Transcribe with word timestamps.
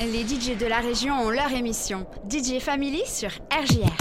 Les 0.00 0.26
DJ 0.26 0.58
de 0.58 0.66
la 0.66 0.80
région 0.80 1.14
ont 1.14 1.30
leur 1.30 1.52
émission 1.52 2.04
DJ 2.28 2.58
Family 2.58 3.02
sur 3.06 3.30
RJR. 3.52 3.94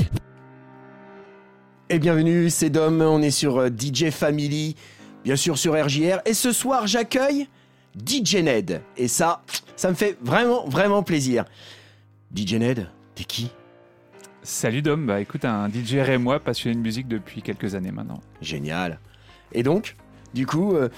Et 1.89 1.99
bienvenue, 1.99 2.49
c'est 2.49 2.71
Dom, 2.71 2.99
on 3.01 3.21
est 3.21 3.29
sur 3.29 3.59
euh, 3.59 3.69
DJ 3.69 4.09
Family, 4.09 4.75
bien 5.23 5.35
sûr 5.35 5.55
sur 5.55 5.73
RJR. 5.73 6.19
Et 6.25 6.33
ce 6.33 6.51
soir, 6.51 6.87
j'accueille 6.87 7.47
DJ 7.95 8.37
Ned. 8.37 8.81
Et 8.97 9.07
ça, 9.07 9.43
ça 9.75 9.89
me 9.89 9.93
fait 9.93 10.17
vraiment, 10.23 10.67
vraiment 10.67 11.03
plaisir. 11.03 11.45
DJ 12.35 12.55
Ned, 12.55 12.89
t'es 13.13 13.23
qui? 13.23 13.51
Salut 14.41 14.81
Dom, 14.81 15.05
bah 15.05 15.21
écoute, 15.21 15.45
un 15.45 15.69
DJ 15.69 15.97
rémois 15.97 16.39
passionné 16.39 16.75
de 16.75 16.81
musique 16.81 17.07
depuis 17.07 17.43
quelques 17.43 17.75
années 17.75 17.91
maintenant. 17.91 18.19
Génial. 18.41 18.99
Et 19.51 19.61
donc, 19.61 19.95
du 20.33 20.45
coup, 20.45 20.75
euh, 20.75 20.89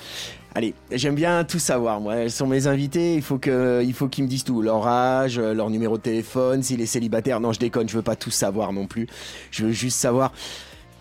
allez, 0.55 0.73
j'aime 0.91 1.15
bien 1.15 1.43
tout 1.43 1.59
savoir. 1.59 1.99
Moi, 1.99 2.15
elles 2.15 2.31
sont 2.31 2.47
mes 2.47 2.65
invités. 2.68 3.15
Il 3.15 3.21
faut 3.21 3.38
que, 3.38 3.83
il 3.83 3.93
faut 3.93 4.07
qu'ils 4.07 4.23
me 4.23 4.29
disent 4.29 4.45
tout. 4.45 4.61
Leur 4.61 4.88
âge, 4.88 5.38
euh, 5.38 5.54
leur 5.54 5.69
numéro 5.69 5.97
de 5.97 6.01
téléphone, 6.01 6.63
s'il 6.63 6.82
est 6.82 6.87
célibataire. 6.87 7.39
Non, 7.39 7.54
je 7.54 7.60
déconne. 7.60 7.87
Je 7.87 7.96
veux 7.96 8.01
pas 8.01 8.15
tout 8.15 8.32
savoir 8.32 8.74
non 8.74 8.87
plus. 8.87 9.07
Je 9.51 9.65
veux 9.65 9.71
juste 9.71 10.00
savoir 10.00 10.32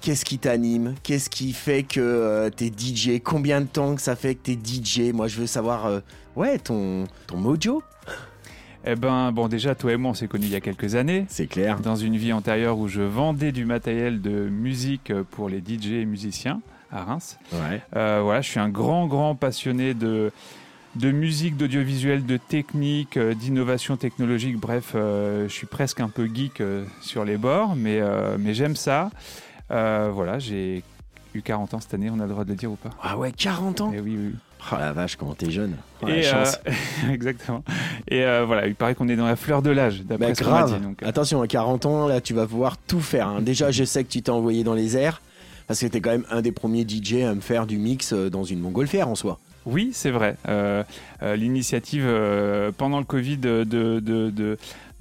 qu'est-ce 0.01 0.25
qui 0.25 0.39
t'anime, 0.39 0.95
qu'est-ce 1.03 1.31
qui 1.31 1.53
fait 1.53 1.85
que 1.85 2.01
euh, 2.01 2.51
t'es 2.51 2.71
DJ, 2.77 3.23
combien 3.23 3.63
de 3.63 3.67
temps 3.67 3.95
que 3.95 4.03
ça 4.03 4.17
fait 4.17 4.35
que 4.35 4.43
t'es 4.43 4.59
DJ. 4.59 5.13
Moi, 5.15 5.29
je 5.29 5.41
veux 5.41 5.47
savoir, 5.47 5.87
euh, 5.87 6.01
ouais, 6.37 6.59
ton, 6.59 7.05
ton 7.27 7.39
mojo. 7.39 7.83
Eh 8.87 8.97
ben, 8.97 9.33
bon, 9.33 9.49
déjà, 9.49 9.75
toi 9.75 9.93
et 9.95 9.97
moi, 9.97 10.11
on 10.11 10.15
s'est 10.15 10.29
connus 10.29 10.45
il 10.45 10.53
y 10.53 10.57
a 10.57 10.61
quelques 10.61 10.95
années. 10.95 11.25
C'est 11.29 11.47
clair. 11.47 11.81
Dans 11.81 11.97
une 11.97 12.19
vie 12.19 12.35
antérieure 12.35 12.77
où 12.77 12.87
je 12.87 13.01
vendais 13.01 13.51
du 13.51 13.65
matériel 13.65 14.21
de 14.21 14.47
musique 14.51 15.11
pour 15.31 15.49
les 15.49 15.61
DJ 15.61 15.93
et 15.93 16.05
musiciens 16.05 16.61
à 16.93 17.05
Reims. 17.05 17.39
Ouais. 17.53 17.83
Euh, 17.97 18.21
voilà, 18.23 18.41
je 18.41 18.49
suis 18.51 18.61
un 18.61 18.69
grand, 18.69 19.07
grand 19.07 19.35
passionné 19.35 19.95
de, 19.95 20.31
de 20.97 21.11
musique, 21.11 21.57
d'audiovisuel, 21.57 22.25
de 22.25 22.37
technique, 22.37 23.17
euh, 23.17 23.35
d'innovation 23.35 23.97
technologique. 23.97 24.57
Bref, 24.59 24.93
euh, 24.95 25.49
je 25.49 25.53
suis 25.53 25.67
presque 25.67 26.01
un 26.01 26.09
peu 26.09 26.27
geek 26.33 26.61
euh, 26.61 26.85
sur 27.01 27.25
les 27.25 27.37
bords, 27.37 27.75
mais, 27.77 28.01
mais 28.39 28.55
j'aime 28.55 28.77
ça. 28.77 29.11
Voilà, 29.71 30.39
j'ai 30.39 30.83
eu 31.35 31.43
40 31.43 31.75
ans 31.75 31.81
cette 31.81 31.95
année, 31.95 32.11
on 32.11 32.21
a 32.21 32.25
le 32.25 32.29
droit 32.31 32.45
de 32.45 32.51
le 32.51 32.55
dire 32.57 32.71
ou 32.71 32.77
pas? 32.77 32.91
Ah 33.03 33.19
ouais, 33.19 33.33
40 33.33 33.81
ans? 33.81 33.93
Eh 33.95 34.01
oui, 34.01 34.17
oui. 34.19 34.35
Oh 34.73 34.77
la 34.79 34.93
vache, 34.93 35.17
comment 35.17 35.35
t'es 35.35 35.51
jeune. 35.51 35.75
Oh, 36.03 36.07
la 36.07 36.17
Et, 36.17 36.23
chance. 36.23 36.59
euh, 36.67 36.73
exactement. 37.13 37.63
Et 38.09 38.23
voilà, 38.47 38.67
il 38.67 38.75
paraît 38.75 38.95
qu'on 38.95 39.09
est 39.09 39.17
dans 39.17 39.27
la 39.27 39.37
fleur 39.37 39.61
de 39.61 39.71
l'âge, 39.71 40.03
d'après 40.05 40.29
Bah, 40.29 40.35
ce 40.35 40.43
grave. 40.45 40.79
dit. 40.79 40.83
Donc, 40.83 41.03
Attention, 41.03 41.43
à 41.43 41.47
40 41.49 41.85
ans, 41.87 42.07
là, 42.09 42.21
tu 42.23 42.33
vas 42.35 42.47
pouvoir 42.47 42.79
tout 42.79 43.01
faire. 43.01 43.29
hein. 43.29 43.43
Déjà, 43.43 43.71
je 43.71 43.85
sais 43.85 44.05
que 44.05 44.09
tu 44.11 44.23
t'es 44.23 44.31
envoyé 44.31 44.65
dans 44.65 44.73
les 44.75 44.97
airs. 44.97 45.21
Parce 45.67 45.81
que 45.81 45.87
t'es 45.87 46.01
quand 46.01 46.11
même 46.11 46.27
un 46.31 46.43
des 46.43 46.53
premiers 46.53 46.87
DJ 46.87 47.23
à 47.23 47.35
me 47.35 47.41
faire 47.41 47.67
du 47.67 47.79
mix 47.79 48.13
euh, 48.13 48.29
dans 48.29 48.45
une 48.45 48.61
montgolfière 48.61 49.09
en 49.09 49.15
soi. 49.15 49.39
Oui, 49.67 49.91
c'est 49.93 50.11
vrai. 50.11 50.37
Euh, 50.47 50.85
euh, 51.23 51.37
L'initiative 51.37 52.05
pendant 52.77 52.99
le 52.99 53.05
Covid 53.05 53.39
de, 53.39 54.59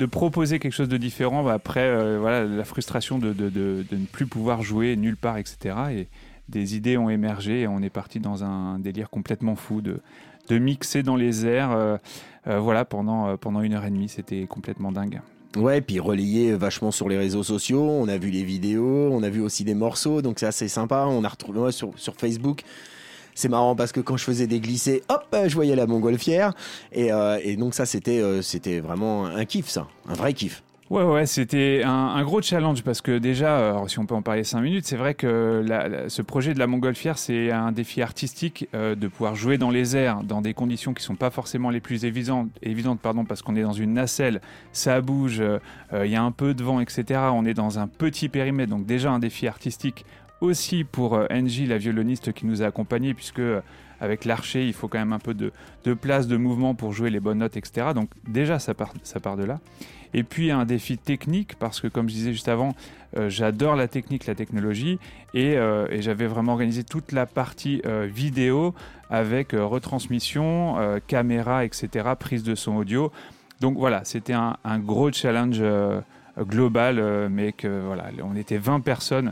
proposer 0.10 0.60
quelque 0.60 0.74
chose 0.74 0.90
de 0.90 0.98
différent, 0.98 1.44
bah, 1.44 1.54
après 1.54 2.18
voilà, 2.18 2.46
la 2.46 2.64
frustration 2.64 3.20
de, 3.20 3.34
ne 3.34 4.06
plus 4.12 4.26
pouvoir 4.26 4.62
jouer 4.62 4.96
nulle 4.96 5.18
part, 5.18 5.38
etc. 5.38 5.76
Et 5.92 6.08
des 6.48 6.76
idées 6.78 6.98
ont 6.98 7.10
émergé 7.10 7.62
et 7.62 7.68
on 7.68 7.82
est 7.82 7.90
parti 7.90 8.20
dans 8.20 8.44
un 8.44 8.80
délire 8.80 9.10
complètement 9.10 9.56
fou 9.56 9.82
de, 9.82 10.00
mixer 10.50 11.04
dans 11.04 11.18
les 11.18 11.46
airs 11.46 12.00
voilà, 12.46 12.86
pendant 12.86 13.62
une 13.62 13.74
heure 13.74 13.86
et 13.86 13.92
demie. 13.92 14.08
C'était 14.08 14.46
complètement 14.46 14.94
dingue. 14.94 15.20
Ouais, 15.56 15.82
puis 15.82 16.00
relayé 16.00 16.54
vachement 16.54 16.92
sur 16.92 17.08
les 17.10 17.18
réseaux 17.18 17.44
sociaux. 17.44 17.84
On 17.84 18.08
a 18.08 18.18
vu 18.18 18.32
les 18.32 18.44
vidéos, 18.44 19.10
on 19.12 19.22
a 19.22 19.30
vu 19.30 19.40
aussi 19.40 19.64
des 19.64 19.76
morceaux, 19.76 20.24
donc 20.24 20.40
c'est 20.40 20.48
assez 20.48 20.68
sympa. 20.68 21.06
On 21.08 21.24
a 21.24 21.30
retrouvé 21.30 21.60
moi, 21.60 21.72
sur, 21.72 21.94
Facebook. 22.18 22.64
C'est 23.36 23.50
marrant 23.50 23.76
parce 23.76 23.92
que 23.92 24.00
quand 24.00 24.18
je 24.18 24.24
faisais 24.24 24.48
des 24.48 24.60
glissés, 24.60 25.04
hop, 25.10 25.26
euh, 25.34 25.48
je 25.48 25.54
voyais 25.56 25.76
la 25.76 25.86
montgolfière. 25.86 26.54
Et, 26.92 27.12
euh, 27.12 27.56
donc 27.56 27.76
ça, 27.76 27.86
c'était 27.86 28.20
euh, 28.20 28.42
c'était 28.42 28.80
vraiment 28.80 29.26
un 29.26 29.46
kiff, 29.46 29.70
ça. 29.70 29.88
Un 30.08 30.14
vrai 30.14 30.34
kiff. 30.34 30.64
Ouais, 30.90 31.04
ouais, 31.04 31.26
c'était 31.26 31.82
un, 31.86 32.22
gros 32.24 32.42
challenge 32.42 32.84
parce 32.84 33.02
que 33.02 33.18
déjà, 33.18 33.58
euh, 33.58 33.88
si 33.88 34.00
on 34.00 34.06
peut 34.06 34.16
en 34.16 34.22
parler 34.22 34.44
5 34.44 34.62
minutes, 34.62 34.86
c'est 34.86 34.98
vrai 34.98 35.16
que 35.16 35.66
ce 36.08 36.22
projet 36.22 36.54
de 36.54 36.60
la 36.60 36.68
montgolfière, 36.68 37.18
c'est 37.18 37.52
un 37.52 37.72
défi 37.72 38.02
artistique 38.02 38.68
euh, 38.76 38.94
de 38.94 39.08
pouvoir 39.08 39.34
jouer 39.34 39.58
dans 39.58 39.70
les 39.72 39.96
airs 39.96 40.24
dans 40.24 40.42
des 40.42 40.54
conditions 40.54 40.94
qui 40.94 41.02
sont 41.02 41.16
pas 41.16 41.30
forcément 41.30 41.70
les 41.70 41.80
plus 41.80 42.04
évidentes, 42.06 42.50
évidentes 42.62 43.00
pardon, 43.00 43.24
parce 43.24 43.42
qu'on 43.42 43.56
est 43.56 43.62
dans 43.64 43.74
une 43.74 43.94
nacelle, 43.94 44.42
ça 44.74 45.00
bouge, 45.00 45.40
euh, 45.40 45.60
il 46.06 46.12
y 46.12 46.16
a 46.16 46.22
un 46.22 46.32
peu 46.32 46.54
de 46.54 46.64
vent, 46.64 46.82
etc. 46.82 47.22
On 47.34 47.46
est 47.46 47.54
dans 47.54 47.80
un 47.80 47.88
petit 47.88 48.28
périmètre, 48.28 48.70
donc 48.70 48.86
déjà 48.86 49.10
un 49.10 49.20
défi 49.20 49.48
artistique 49.48 50.06
aussi 50.42 50.84
pour 50.84 51.16
euh, 51.16 51.26
Angie, 51.32 51.66
la 51.66 51.78
violoniste 51.78 52.34
qui 52.34 52.46
nous 52.46 52.62
a 52.62 52.66
accompagnés, 52.66 53.14
puisque 53.14 53.42
avec 54.02 54.26
l'archer, 54.26 54.68
il 54.68 54.74
faut 54.74 54.90
quand 54.90 55.00
même 55.00 55.14
un 55.14 55.20
peu 55.20 55.34
de, 55.34 55.54
de 55.86 55.94
place, 55.94 56.28
de 56.28 56.36
mouvement 56.36 56.76
pour 56.76 56.92
jouer 56.92 57.10
les 57.10 57.22
bonnes 57.22 57.38
notes, 57.38 57.56
etc. 57.56 57.88
Donc 57.96 58.10
déjà, 58.28 58.60
ça 58.60 58.74
part, 58.74 58.94
ça 59.04 59.22
part 59.22 59.38
de 59.38 59.46
là. 59.46 59.60
Et 60.14 60.24
puis 60.24 60.52
un 60.52 60.66
défi 60.66 60.98
technique, 60.98 61.56
parce 61.56 61.82
que 61.82 61.88
comme 61.88 62.08
je 62.08 62.14
disais 62.14 62.32
juste 62.34 62.48
avant, 62.48 62.76
euh, 63.18 63.30
j'adore 63.30 63.76
la 63.76 63.88
technique, 63.88 64.26
la 64.26 64.36
technologie, 64.36 65.00
et, 65.34 65.58
euh, 65.58 65.88
et 65.90 66.02
j'avais 66.02 66.28
vraiment 66.28 66.54
organisé 66.54 66.84
toute 66.84 67.12
la 67.12 67.26
partie 67.26 67.82
euh, 67.86 68.08
vidéo 68.12 68.74
avec 69.10 69.52
retransmission, 69.52 70.78
caméra, 71.06 71.66
etc., 71.66 72.10
prise 72.20 72.42
de 72.44 72.56
son 72.56 72.76
audio. 72.78 73.12
Donc 73.62 73.78
voilà, 73.78 74.04
c'était 74.06 74.34
un, 74.34 74.58
un 74.64 74.80
gros 74.80 75.12
challenge 75.12 75.64
global, 76.40 77.30
mais 77.30 77.52
que 77.52 77.82
voilà, 77.86 78.06
on 78.24 78.36
était 78.36 78.58
20 78.58 78.80
personnes. 78.80 79.32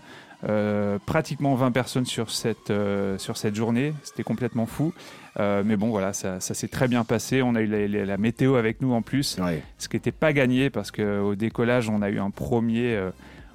pratiquement 1.07 1.55
20 1.55 1.71
personnes 1.71 2.05
sur 2.05 2.29
cette, 2.29 2.71
sur 3.17 3.37
cette 3.37 3.55
journée, 3.55 3.93
c'était 4.03 4.21
complètement 4.21 4.67
fou. 4.67 4.93
Euh, 5.39 5.63
mais 5.65 5.77
bon, 5.77 5.89
voilà, 5.89 6.11
ça, 6.13 6.39
ça 6.39 6.53
s'est 6.53 6.67
très 6.67 6.87
bien 6.87 7.03
passé. 7.03 7.41
On 7.41 7.55
a 7.55 7.61
eu 7.61 7.65
la, 7.67 7.87
la- 7.87 8.05
la 8.05 8.17
météo 8.17 8.55
avec 8.55 8.81
nous 8.81 8.93
en 8.93 9.01
plus 9.01 9.37
Ouais. 9.39 9.63
ce 9.77 9.87
qui 9.87 9.95
n'était 9.95 10.11
pas 10.11 10.33
gagné 10.33 10.69
parce 10.69 10.91
qu'au 10.91 11.35
décollage, 11.35 11.87
on 11.89 12.01
a 12.01 12.09
eu 12.09 12.19
un 12.19 12.31
premier 12.31 12.95
euh, 12.95 13.11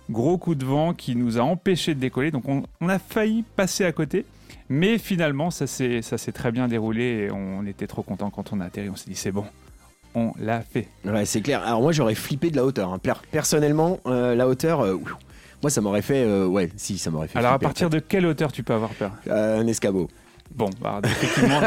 gros 0.08 0.38
coup 0.38 0.54
de 0.54 0.64
vent 0.64 0.94
qui 0.94 1.16
nous 1.16 1.38
a 1.38 1.42
empêché 1.42 1.94
de 1.94 2.00
décoller. 2.00 2.30
Donc 2.30 2.48
on, 2.48 2.62
on 2.80 2.88
a 2.88 2.98
failli 2.98 3.44
passer 3.56 3.84
à 3.84 3.92
côté. 3.92 4.24
Mais 4.68 4.98
finalement, 4.98 5.50
ça 5.50 5.66
s'est 5.66 6.00
très 6.34 6.50
bien 6.50 6.66
déroulé 6.66 7.26
et 7.28 7.30
on 7.30 7.64
était 7.66 7.86
trop 7.86 8.02
content 8.02 8.30
quand 8.30 8.52
on 8.52 8.60
a 8.60 8.64
atterri. 8.64 8.88
On 8.90 8.96
s'est 8.96 9.08
dit, 9.10 9.14
c'est 9.16 9.30
bon, 9.30 9.44
on 10.14 10.32
l'a 10.40 10.60
fait. 10.62 10.88
Ouais, 11.04 11.24
c'est 11.24 11.40
clair. 11.40 11.62
Alors 11.62 11.82
moi, 11.82 11.92
j'aurais 11.92 12.14
flippé 12.16 12.50
de 12.50 12.56
la 12.56 12.64
hauteur. 12.64 12.92
hein. 12.92 12.98
Per- 12.98 13.12
Personnellement, 13.30 14.00
euh, 14.06 14.34
la 14.34 14.48
hauteur, 14.48 14.80
euh, 14.80 14.96
moi, 15.62 15.70
ça 15.70 15.80
m'aurait 15.82 16.02
fait... 16.02 16.24
euh, 16.24 16.46
ouais, 16.46 16.68
si, 16.76 16.98
ça 16.98 17.10
m'aurait 17.10 17.28
fait 17.28 17.38
Alors 17.38 17.52
à 17.52 17.58
partir 17.60 17.90
de 17.90 17.98
quelle 18.00 18.26
hauteur 18.26 18.50
tu 18.50 18.62
peux 18.64 18.72
avoir 18.74 18.90
peur? 18.90 19.12
Un 19.30 19.66
escabeau. 19.68 20.08
Bon, 20.54 20.70
bah, 20.80 21.00
effectivement, 21.04 21.60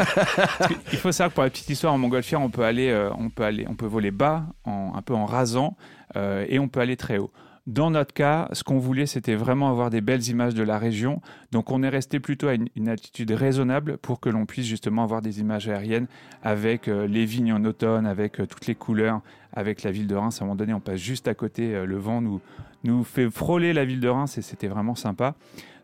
il 0.92 0.98
faut 0.98 1.12
savoir 1.12 1.30
que 1.30 1.34
pour 1.34 1.44
la 1.44 1.50
petite 1.50 1.68
histoire 1.68 1.92
en 1.92 1.98
montgolfière, 1.98 2.40
on 2.40 2.50
peut 2.50 2.64
aller, 2.64 2.90
euh, 2.90 3.10
on 3.18 3.30
peut 3.30 3.44
aller, 3.44 3.66
on 3.68 3.74
peut 3.74 3.86
voler 3.86 4.10
bas, 4.10 4.46
un 4.64 5.02
peu 5.02 5.14
en 5.14 5.26
rasant, 5.26 5.76
euh, 6.16 6.46
et 6.48 6.58
on 6.58 6.68
peut 6.68 6.80
aller 6.80 6.96
très 6.96 7.18
haut. 7.18 7.30
Dans 7.66 7.90
notre 7.90 8.14
cas, 8.14 8.48
ce 8.52 8.64
qu'on 8.64 8.78
voulait, 8.78 9.06
c'était 9.06 9.34
vraiment 9.34 9.68
avoir 9.68 9.90
des 9.90 10.00
belles 10.00 10.26
images 10.28 10.54
de 10.54 10.62
la 10.62 10.78
région. 10.78 11.20
Donc, 11.52 11.70
on 11.70 11.82
est 11.82 11.88
resté 11.88 12.18
plutôt 12.18 12.48
à 12.48 12.54
une, 12.54 12.88
altitude 12.88 13.30
raisonnable 13.30 13.98
pour 13.98 14.18
que 14.18 14.28
l'on 14.28 14.46
puisse 14.46 14.66
justement 14.66 15.04
avoir 15.04 15.20
des 15.20 15.40
images 15.40 15.68
aériennes 15.68 16.08
avec 16.42 16.88
euh, 16.88 17.06
les 17.06 17.26
vignes 17.26 17.52
en 17.52 17.64
automne, 17.64 18.06
avec 18.06 18.36
toutes 18.48 18.66
les 18.66 18.74
couleurs, 18.74 19.20
avec 19.52 19.82
la 19.82 19.92
ville 19.92 20.06
de 20.06 20.16
Reims. 20.16 20.40
À 20.40 20.44
un 20.44 20.46
moment 20.46 20.56
donné, 20.56 20.72
on 20.72 20.80
passe 20.80 21.00
juste 21.00 21.28
à 21.28 21.34
côté. 21.34 21.84
le 21.84 21.98
vent 21.98 22.20
nous, 22.22 22.40
nous 22.82 23.04
fait 23.04 23.30
frôler 23.30 23.72
la 23.72 23.84
ville 23.84 24.00
de 24.00 24.08
Reims 24.08 24.38
et 24.38 24.42
c'était 24.42 24.68
vraiment 24.68 24.94
sympa. 24.94 25.34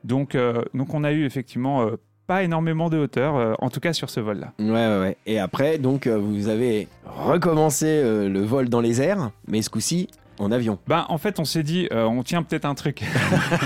Donc, 0.03 0.37
donc 0.73 0.95
on 0.95 1.05
a 1.05 1.13
eu 1.13 1.25
effectivement 1.25 1.89
pas 2.27 2.43
énormément 2.43 2.89
de 2.91 2.99
hauteur, 2.99 3.37
euh, 3.37 3.55
en 3.61 3.71
tout 3.71 3.81
cas 3.81 3.93
sur 3.93 4.11
ce 4.11 4.21
vol-là. 4.21 4.53
Ouais, 4.59 4.67
ouais, 4.71 5.01
ouais. 5.01 5.17
Et 5.27 5.39
après, 5.39 5.79
donc, 5.79 6.07
euh, 6.07 6.17
vous 6.19 6.49
avez 6.49 6.89
recommencé 7.07 7.87
euh, 7.87 8.29
le 8.29 8.41
vol 8.41 8.69
dans 8.69 8.81
les 8.81 9.01
airs, 9.03 9.31
mais 9.49 9.63
ce 9.63 9.71
coup-ci, 9.71 10.09
en 10.39 10.53
avion. 10.53 10.79
Ben, 10.87 11.07
en 11.09 11.17
fait, 11.19 11.41
on 11.41 11.45
s'est 11.47 11.63
dit, 11.63 11.89
on 11.93 12.23
tient 12.23 12.43
peut-être 12.43 12.67
un 12.67 12.75
truc, 12.75 13.03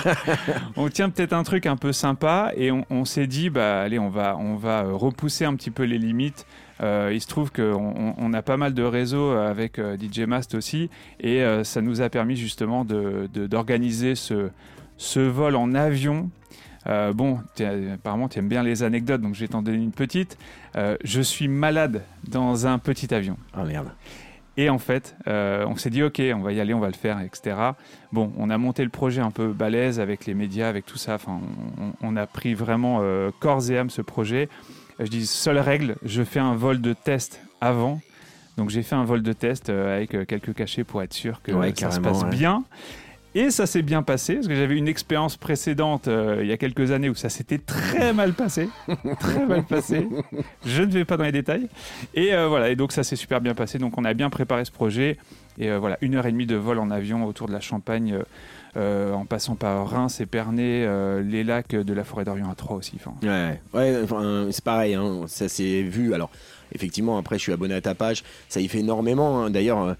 on 0.76 0.88
tient 0.88 1.10
peut-être 1.10 1.32
un 1.32 1.42
truc 1.42 1.66
un 1.66 1.76
peu 1.76 1.92
sympa, 1.92 2.52
et 2.56 2.70
on, 2.70 2.84
on 2.90 3.04
s'est 3.04 3.26
dit, 3.26 3.50
bah 3.50 3.80
allez, 3.82 3.98
on 3.98 4.08
va, 4.08 4.36
on 4.38 4.54
va 4.56 4.82
repousser 4.82 5.44
un 5.44 5.54
petit 5.54 5.70
peu 5.70 5.82
les 5.84 5.98
limites. 5.98 6.46
Euh, 6.82 7.10
il 7.12 7.20
se 7.20 7.26
trouve 7.26 7.52
qu'on 7.52 8.14
on, 8.16 8.32
a 8.32 8.42
pas 8.42 8.56
mal 8.56 8.72
de 8.72 8.82
réseaux 8.82 9.30
avec 9.32 9.78
euh, 9.78 9.96
DJ 9.98 10.20
Mast 10.20 10.54
aussi, 10.54 10.88
et 11.20 11.42
euh, 11.42 11.62
ça 11.64 11.82
nous 11.82 12.00
a 12.00 12.08
permis 12.08 12.36
justement 12.36 12.84
de- 12.84 13.28
de- 13.34 13.46
d'organiser 13.46 14.14
ce, 14.14 14.48
ce 14.96 15.20
vol 15.20 15.56
en 15.56 15.74
avion. 15.74 16.30
Euh, 16.86 17.12
bon, 17.12 17.38
apparemment, 17.94 18.28
tu 18.28 18.38
aimes 18.38 18.48
bien 18.48 18.62
les 18.62 18.82
anecdotes, 18.82 19.20
donc 19.20 19.34
je 19.34 19.40
vais 19.40 19.48
t'en 19.48 19.62
donner 19.62 19.78
une 19.78 19.92
petite. 19.92 20.38
Euh, 20.76 20.96
je 21.04 21.20
suis 21.20 21.48
malade 21.48 22.02
dans 22.28 22.66
un 22.66 22.78
petit 22.78 23.12
avion. 23.14 23.36
Ah 23.54 23.64
merde. 23.64 23.90
Et 24.56 24.68
en 24.68 24.78
fait, 24.78 25.14
euh, 25.26 25.64
on 25.68 25.76
s'est 25.76 25.90
dit, 25.90 26.02
OK, 26.02 26.20
on 26.34 26.40
va 26.40 26.52
y 26.52 26.60
aller, 26.60 26.74
on 26.74 26.80
va 26.80 26.88
le 26.88 26.94
faire, 26.94 27.20
etc. 27.20 27.56
Bon, 28.12 28.32
on 28.36 28.50
a 28.50 28.58
monté 28.58 28.82
le 28.82 28.90
projet 28.90 29.20
un 29.20 29.30
peu 29.30 29.52
balèze 29.52 30.00
avec 30.00 30.26
les 30.26 30.34
médias, 30.34 30.68
avec 30.68 30.86
tout 30.86 30.98
ça. 30.98 31.14
Enfin, 31.14 31.40
on, 31.78 31.92
on 32.02 32.16
a 32.16 32.26
pris 32.26 32.54
vraiment 32.54 33.00
corps 33.40 33.70
et 33.70 33.78
âme 33.78 33.90
ce 33.90 34.02
projet. 34.02 34.48
Je 34.98 35.06
dis, 35.06 35.26
seule 35.26 35.58
règle, 35.58 35.96
je 36.04 36.22
fais 36.22 36.40
un 36.40 36.54
vol 36.54 36.80
de 36.80 36.92
test 36.92 37.40
avant. 37.60 38.00
Donc 38.58 38.68
j'ai 38.68 38.82
fait 38.82 38.96
un 38.96 39.04
vol 39.04 39.22
de 39.22 39.32
test 39.32 39.70
avec 39.70 40.10
quelques 40.26 40.52
cachets 40.52 40.84
pour 40.84 41.00
être 41.02 41.14
sûr 41.14 41.40
que 41.42 41.52
Ouais, 41.52 41.72
ça 41.74 41.90
se 41.92 42.00
passe 42.00 42.22
ouais. 42.24 42.30
bien. 42.30 42.64
Et 43.34 43.50
ça 43.50 43.66
s'est 43.66 43.82
bien 43.82 44.02
passé, 44.02 44.34
parce 44.34 44.48
que 44.48 44.54
j'avais 44.56 44.76
une 44.76 44.88
expérience 44.88 45.36
précédente 45.36 46.08
euh, 46.08 46.40
il 46.42 46.48
y 46.48 46.52
a 46.52 46.56
quelques 46.56 46.90
années 46.90 47.08
où 47.08 47.14
ça 47.14 47.28
s'était 47.28 47.58
très 47.58 48.12
mal 48.12 48.32
passé. 48.32 48.68
très 49.20 49.46
mal 49.46 49.62
passé. 49.64 50.08
Je 50.66 50.82
ne 50.82 50.90
vais 50.90 51.04
pas 51.04 51.16
dans 51.16 51.22
les 51.24 51.30
détails. 51.32 51.68
Et 52.14 52.34
euh, 52.34 52.48
voilà, 52.48 52.70
et 52.70 52.76
donc 52.76 52.90
ça 52.90 53.04
s'est 53.04 53.14
super 53.16 53.40
bien 53.40 53.54
passé. 53.54 53.78
Donc 53.78 53.96
on 53.98 54.04
a 54.04 54.14
bien 54.14 54.30
préparé 54.30 54.64
ce 54.64 54.72
projet. 54.72 55.16
Et 55.58 55.70
euh, 55.70 55.78
voilà, 55.78 55.96
une 56.00 56.16
heure 56.16 56.26
et 56.26 56.32
demie 56.32 56.46
de 56.46 56.56
vol 56.56 56.78
en 56.80 56.90
avion 56.90 57.24
autour 57.24 57.46
de 57.46 57.52
la 57.52 57.60
Champagne, 57.60 58.18
en 58.76 59.24
passant 59.26 59.56
par 59.56 59.88
Reims, 59.88 60.20
Épernay, 60.20 60.84
euh, 60.86 61.22
les 61.22 61.44
lacs 61.44 61.74
de 61.74 61.92
la 61.92 62.04
forêt 62.04 62.24
d'Orient 62.24 62.50
à 62.50 62.54
Troyes 62.54 62.78
aussi. 62.78 62.96
Ouais, 63.22 63.60
ouais 63.74 64.00
enfin, 64.02 64.48
c'est 64.50 64.64
pareil, 64.64 64.94
hein, 64.94 65.22
ça 65.26 65.48
s'est 65.48 65.82
vu. 65.82 66.14
Alors, 66.14 66.30
effectivement, 66.72 67.18
après, 67.18 67.36
je 67.36 67.42
suis 67.42 67.52
abonné 67.52 67.74
à 67.74 67.80
ta 67.80 67.94
page, 67.94 68.22
ça 68.48 68.60
y 68.60 68.68
fait 68.68 68.78
énormément. 68.78 69.42
hein. 69.42 69.50
D'ailleurs, 69.50 69.96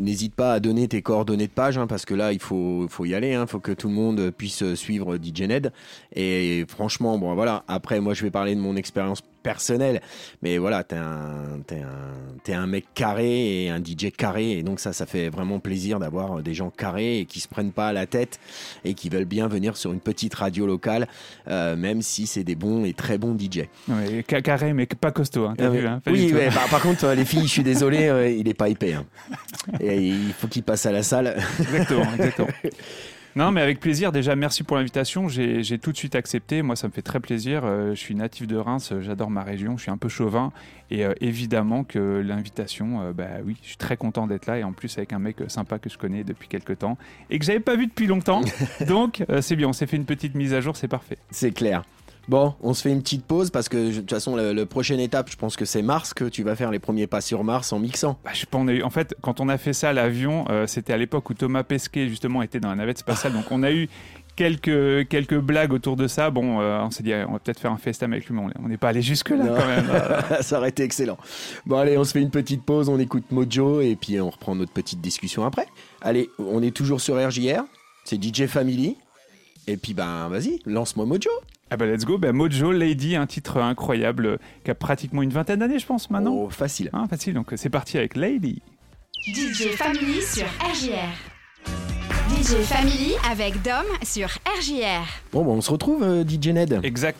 n'hésite 0.00 0.34
pas 0.34 0.54
à 0.54 0.60
donner 0.60 0.88
tes 0.88 1.02
coordonnées 1.02 1.46
de 1.46 1.52
page, 1.52 1.78
hein, 1.78 1.86
parce 1.86 2.04
que 2.04 2.14
là, 2.14 2.32
il 2.32 2.40
faut, 2.40 2.86
faut 2.88 3.04
y 3.04 3.14
aller. 3.14 3.32
Il 3.40 3.46
faut 3.46 3.60
que 3.60 3.72
tout 3.72 3.88
le 3.88 3.94
monde 3.94 4.30
puisse 4.30 4.74
suivre 4.74 5.16
DJ 5.16 5.42
Ned. 5.42 5.72
Et 6.14 6.64
franchement, 6.68 7.18
bon, 7.18 7.34
voilà. 7.34 7.64
Après, 7.68 8.00
moi, 8.00 8.14
je 8.14 8.22
vais 8.22 8.30
parler 8.30 8.54
de 8.54 8.60
mon 8.60 8.76
expérience 8.76 9.22
personnelle, 9.42 10.00
mais 10.42 10.58
voilà, 10.58 10.84
t'es 10.84 10.96
un, 12.54 12.66
mec 12.66 12.86
carré 12.94 13.64
et 13.64 13.70
un 13.70 13.78
DJ 13.78 14.10
carré, 14.16 14.52
et 14.52 14.62
donc 14.62 14.80
ça, 14.80 14.92
ça 14.92 15.06
fait 15.06 15.28
vraiment 15.28 15.58
plaisir 15.60 15.98
d'avoir 15.98 16.42
des 16.42 16.54
gens 16.54 16.70
carrés 16.70 17.20
et 17.20 17.24
qui 17.24 17.40
se 17.40 17.48
prennent 17.48 17.72
pas 17.72 17.88
à 17.88 17.92
la 17.92 18.06
tête 18.06 18.38
et 18.84 18.94
qui 18.94 19.08
veulent 19.08 19.24
bien 19.24 19.48
venir 19.48 19.76
sur 19.76 19.92
une 19.92 20.00
petite 20.00 20.34
radio 20.34 20.66
locale, 20.66 21.08
euh, 21.48 21.76
même 21.76 22.02
si 22.02 22.26
c'est 22.26 22.44
des 22.44 22.54
bons 22.54 22.84
et 22.84 22.92
très 22.92 23.18
bons 23.18 23.36
DJ. 23.38 23.64
ouais, 23.88 24.24
ca- 24.28 24.42
carré, 24.42 24.72
mais 24.72 24.86
pas 24.86 25.10
costaud. 25.12 25.46
Hein, 25.46 25.54
t'as 25.56 25.66
Ah 25.66 25.70
vu, 25.70 25.86
hein, 25.86 26.00
oui, 26.06 26.32
ouais, 26.32 26.50
par, 26.50 26.68
par 26.68 26.80
contre, 26.82 27.04
euh, 27.04 27.14
les 27.14 27.24
filles, 27.24 27.42
je 27.46 27.52
suis 27.52 27.62
désolé, 27.62 28.08
euh, 28.08 28.28
il 28.30 28.46
est 28.48 28.54
pas 28.54 28.68
épais. 28.68 28.94
hein. 28.94 29.04
Et 29.80 29.98
il 30.08 30.32
faut 30.32 30.48
qu'il 30.48 30.62
passe 30.62 30.86
à 30.86 30.92
la 30.92 31.02
salle. 31.02 31.36
Exactement, 31.60 32.04
exactement. 32.14 32.48
Non, 33.36 33.52
mais 33.52 33.60
avec 33.60 33.78
plaisir. 33.78 34.10
Déjà, 34.10 34.34
merci 34.34 34.64
pour 34.64 34.76
l'invitation. 34.76 35.28
J'ai 35.28 35.78
tout 35.78 35.92
de 35.92 35.96
suite 35.96 36.14
accepté. 36.14 36.62
Moi, 36.62 36.76
ça 36.76 36.88
me 36.88 36.92
fait 36.92 37.02
très 37.02 37.20
plaisir. 37.20 37.62
Euh, 37.64 37.90
je 37.94 38.00
suis 38.00 38.14
natif 38.14 38.46
de 38.46 38.56
Reims. 38.56 38.92
J'adore 39.00 39.30
ma 39.30 39.42
région. 39.42 39.76
Je 39.76 39.82
suis 39.82 39.90
un 39.90 39.96
peu 39.96 40.08
chauvin. 40.08 40.52
Et 40.90 41.04
euh, 41.04 41.12
évidemment 41.20 41.84
que 41.84 42.22
l'invitation, 42.24 43.02
euh, 43.02 43.12
bah 43.12 43.28
oui, 43.44 43.56
je 43.62 43.68
suis 43.68 43.76
très 43.76 43.96
content 43.96 44.26
d'être 44.26 44.46
là. 44.46 44.58
Et 44.58 44.64
en 44.64 44.72
plus, 44.72 44.98
avec 44.98 45.12
un 45.12 45.20
mec 45.20 45.36
sympa 45.46 45.78
que 45.78 45.88
je 45.88 45.96
connais 45.96 46.24
depuis 46.24 46.48
quelques 46.48 46.78
temps 46.78 46.98
et 47.30 47.38
que 47.38 47.44
j'avais 47.44 47.60
pas 47.60 47.76
vu 47.76 47.86
depuis 47.86 48.06
longtemps. 48.06 48.40
Donc, 48.88 49.24
c'est 49.40 49.56
bien. 49.56 49.68
On 49.68 49.72
s'est 49.72 49.86
fait 49.86 49.96
une 49.96 50.06
petite 50.06 50.34
mise 50.34 50.52
à 50.52 50.60
jour. 50.60 50.76
C'est 50.76 50.88
parfait. 50.88 51.18
C'est 51.30 51.52
clair. 51.52 51.84
Bon, 52.30 52.54
on 52.62 52.74
se 52.74 52.82
fait 52.82 52.92
une 52.92 53.02
petite 53.02 53.24
pause 53.24 53.50
parce 53.50 53.68
que 53.68 53.88
de 53.90 53.92
toute 53.92 54.08
façon, 54.10 54.36
la, 54.36 54.52
la 54.54 54.64
prochaine 54.64 55.00
étape, 55.00 55.28
je 55.32 55.36
pense 55.36 55.56
que 55.56 55.64
c'est 55.64 55.82
Mars 55.82 56.14
que 56.14 56.26
tu 56.26 56.44
vas 56.44 56.54
faire 56.54 56.70
les 56.70 56.78
premiers 56.78 57.08
pas 57.08 57.20
sur 57.20 57.42
Mars 57.42 57.72
en 57.72 57.80
mixant. 57.80 58.20
Bah, 58.24 58.30
je 58.32 58.38
sais 58.38 58.46
pas, 58.46 58.56
on 58.58 58.68
a 58.68 58.72
eu- 58.72 58.84
en 58.84 58.90
fait, 58.90 59.16
quand 59.20 59.40
on 59.40 59.48
a 59.48 59.58
fait 59.58 59.72
ça 59.72 59.88
à 59.88 59.92
l'avion, 59.92 60.44
euh, 60.48 60.68
c'était 60.68 60.92
à 60.92 60.96
l'époque 60.96 61.28
où 61.28 61.34
Thomas 61.34 61.64
Pesquet, 61.64 62.08
justement, 62.08 62.40
était 62.42 62.60
dans 62.60 62.68
la 62.68 62.76
navette 62.76 62.98
spatiale. 62.98 63.32
donc, 63.32 63.46
on 63.50 63.64
a 63.64 63.72
eu 63.72 63.88
quelques, 64.36 65.08
quelques 65.08 65.38
blagues 65.40 65.72
autour 65.72 65.96
de 65.96 66.06
ça. 66.06 66.30
Bon, 66.30 66.60
euh, 66.60 66.78
on 66.82 66.92
s'est 66.92 67.02
dit, 67.02 67.12
on 67.28 67.32
va 67.32 67.40
peut-être 67.40 67.58
faire 67.58 67.72
un 67.72 67.76
FaceTime 67.78 68.12
avec 68.12 68.26
lui, 68.26 68.34
mais 68.36 68.42
on- 68.62 68.68
n'est 68.68 68.76
pas 68.76 68.90
allé 68.90 69.02
jusque-là 69.02 69.44
quand 69.48 69.66
même. 69.66 69.88
ça 70.42 70.58
aurait 70.58 70.68
été 70.68 70.84
excellent. 70.84 71.18
Bon, 71.66 71.78
allez, 71.78 71.98
on 71.98 72.04
se 72.04 72.12
fait 72.12 72.22
une 72.22 72.30
petite 72.30 72.62
pause, 72.64 72.88
on 72.88 73.00
écoute 73.00 73.24
Mojo 73.32 73.80
et 73.80 73.96
puis 73.96 74.20
on 74.20 74.30
reprend 74.30 74.54
notre 74.54 74.72
petite 74.72 75.00
discussion 75.00 75.44
après. 75.44 75.66
Allez, 76.00 76.30
on 76.38 76.62
est 76.62 76.70
toujours 76.74 77.00
sur 77.00 77.16
RJR, 77.16 77.64
c'est 78.04 78.22
DJ 78.22 78.46
Family. 78.46 78.96
Et 79.66 79.76
puis, 79.76 79.94
ben, 79.94 80.28
vas-y, 80.28 80.60
lance-moi 80.64 81.06
Mojo. 81.06 81.28
Ah 81.70 81.76
bah 81.76 81.86
let's 81.86 82.04
go, 82.04 82.18
bah, 82.18 82.32
Mojo 82.32 82.72
Lady, 82.72 83.14
un 83.16 83.26
titre 83.26 83.58
incroyable 83.58 84.26
euh, 84.26 84.36
qui 84.64 84.70
a 84.70 84.74
pratiquement 84.74 85.22
une 85.22 85.30
vingtaine 85.30 85.60
d'années, 85.60 85.78
je 85.78 85.86
pense, 85.86 86.10
maintenant. 86.10 86.34
Oh, 86.34 86.50
facile. 86.50 86.90
Hein, 86.92 87.06
facile, 87.08 87.34
donc 87.34 87.52
c'est 87.56 87.70
parti 87.70 87.96
avec 87.96 88.16
Lady. 88.16 88.60
DJ 89.32 89.68
Family 89.76 90.20
sur 90.22 90.46
RJR. 90.60 91.14
DJ 92.30 92.54
Family 92.64 93.12
avec 93.30 93.62
Dom 93.62 93.84
sur 94.02 94.28
RJR. 94.58 95.06
Bon, 95.32 95.44
ben, 95.44 95.50
on 95.52 95.60
se 95.60 95.70
retrouve, 95.70 96.02
euh, 96.02 96.24
DJ 96.26 96.48
Ned. 96.48 96.80
Exact. 96.82 97.18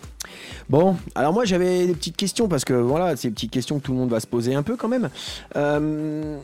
Bon, 0.69 0.96
alors 1.14 1.32
moi 1.32 1.44
j'avais 1.44 1.87
des 1.87 1.94
petites 1.94 2.17
questions 2.17 2.46
parce 2.49 2.64
que 2.64 2.73
voilà, 2.75 3.17
c'est 3.17 3.29
des 3.29 3.35
petites 3.35 3.50
questions 3.50 3.79
que 3.81 3.85
tout 3.85 3.93
le 3.93 3.99
monde 3.99 4.11
va 4.11 4.20
se 4.20 4.26
poser 4.26 4.55
un 4.55 4.62
peu 4.62 4.76
quand 4.76 4.88
même. 4.88 5.11
Euh, 5.56 6.38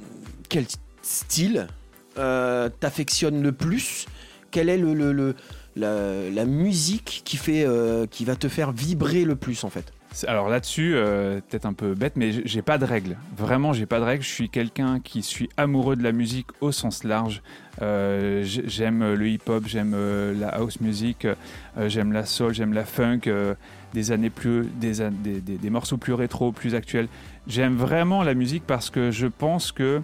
quel 0.48 0.64
style 1.02 1.68
euh, 2.18 2.68
t'affectionne 2.80 3.40
le 3.42 3.52
plus? 3.52 4.06
Quelle 4.50 4.68
est 4.68 4.78
le, 4.78 4.94
le- 4.94 5.12
le- 5.12 5.36
la, 5.76 6.44
musique 6.44 7.22
qui, 7.24 7.36
fait, 7.36 7.64
euh, 7.64 8.06
va 8.22 8.36
te 8.36 8.48
faire 8.48 8.72
vibrer 8.72 9.24
le 9.24 9.36
plus 9.36 9.62
en 9.64 9.70
fait 9.70 9.92
Alors 10.26 10.48
là-dessus, 10.48 10.92
euh, 10.94 11.40
peut-être 11.48 11.66
un 11.66 11.72
peu 11.74 11.94
bête, 11.94 12.14
mais 12.16 12.32
j'ai 12.46 12.62
pas 12.62 12.78
de 12.78 12.84
règles. 12.84 13.16
Vraiment, 13.36 13.72
j'ai 13.72 13.86
pas 13.86 13.98
de 14.00 14.04
règles. 14.04 14.22
Je 14.24 14.30
suis 14.30 14.48
quelqu'un 14.48 15.00
qui 15.00 15.22
suis 15.22 15.48
amoureux 15.56 15.96
de 15.96 16.02
la 16.02 16.12
musique 16.12 16.46
au 16.60 16.72
sens 16.72 17.04
large. 17.04 17.42
Euh, 17.82 18.42
j'aime 18.44 19.14
le 19.14 19.28
hip-hop, 19.28 19.64
j'aime 19.66 19.94
la 20.38 20.48
house 20.48 20.80
music, 20.80 21.26
j'aime 21.86 22.12
la 22.12 22.24
soul, 22.24 22.54
j'aime 22.54 22.72
la 22.72 22.84
funk, 22.86 23.20
des 23.92 24.12
années 24.12 24.30
plus, 24.30 24.64
des- 24.80 25.40
des 25.40 25.70
morceaux 25.70 25.98
plus 25.98 26.14
rétro, 26.14 26.52
plus 26.52 26.74
actuels. 26.74 27.08
J'aime 27.46 27.76
vraiment 27.76 28.22
la 28.22 28.34
musique 28.34 28.64
parce 28.66 28.88
que 28.90 29.10
je 29.10 29.26
pense 29.26 29.72
que 29.72 30.00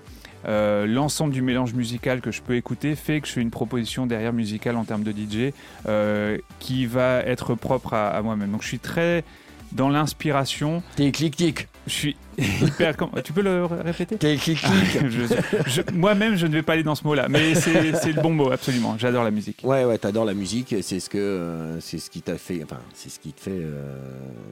euh, 0.46 0.86
l'ensemble 0.86 1.32
du 1.32 1.42
mélange 1.42 1.74
musical 1.74 2.20
que 2.20 2.30
je 2.30 2.42
peux 2.42 2.56
écouter 2.56 2.94
fait 2.96 3.20
que 3.20 3.28
je 3.28 3.32
fais 3.32 3.40
une 3.42 3.50
proposition 3.50 4.06
derrière 4.06 4.32
musicale 4.32 4.76
en 4.76 4.84
termes 4.84 5.02
de 5.04 5.12
DJ 5.12 5.52
euh, 5.86 6.38
qui 6.58 6.86
va 6.86 7.20
être 7.20 7.54
propre 7.54 7.94
à, 7.94 8.08
à 8.08 8.22
moi-même. 8.22 8.50
Donc 8.50 8.62
je 8.62 8.68
suis 8.68 8.78
très 8.78 9.24
dans 9.72 9.88
l'inspiration. 9.88 10.82
T'es 10.96 11.06
éclectique. 11.06 11.68
Je 11.86 11.92
suis 11.92 12.16
hyper. 12.38 12.94
tu 13.24 13.32
peux 13.32 13.40
le 13.42 13.64
ré- 13.64 13.80
répéter? 13.82 14.16
T'es 14.18 14.34
éclectique. 14.34 14.68
Je- 15.08 15.80
Moi-même, 15.94 16.36
je 16.36 16.46
ne 16.46 16.52
vais 16.52 16.62
pas 16.62 16.74
aller 16.74 16.82
dans 16.82 16.94
ce 16.94 17.04
mot-là, 17.04 17.26
mais 17.28 17.54
c'est 17.54 17.72
le 18.12 18.20
bon 18.22 18.30
mot, 18.32 18.50
absolument. 18.52 18.96
J'adore 18.98 19.24
la 19.24 19.30
musique. 19.30 19.60
Ouais, 19.64 19.84
ouais, 19.84 19.96
t'adores 19.98 20.24
la 20.26 20.34
musique, 20.34 20.74
c'est 20.82 21.00
ce 21.00 21.08
que, 21.08 21.18
euh, 21.18 21.80
c'est 21.80 21.98
ce 21.98 22.10
qui 22.10 22.20
t'a 22.22 22.36
fait, 22.36 22.60
enfin, 22.62 22.78
c'est 22.94 23.08
ce 23.08 23.18
qui 23.18 23.32
te 23.32 23.40
fait, 23.40 23.50
euh, 23.52 23.96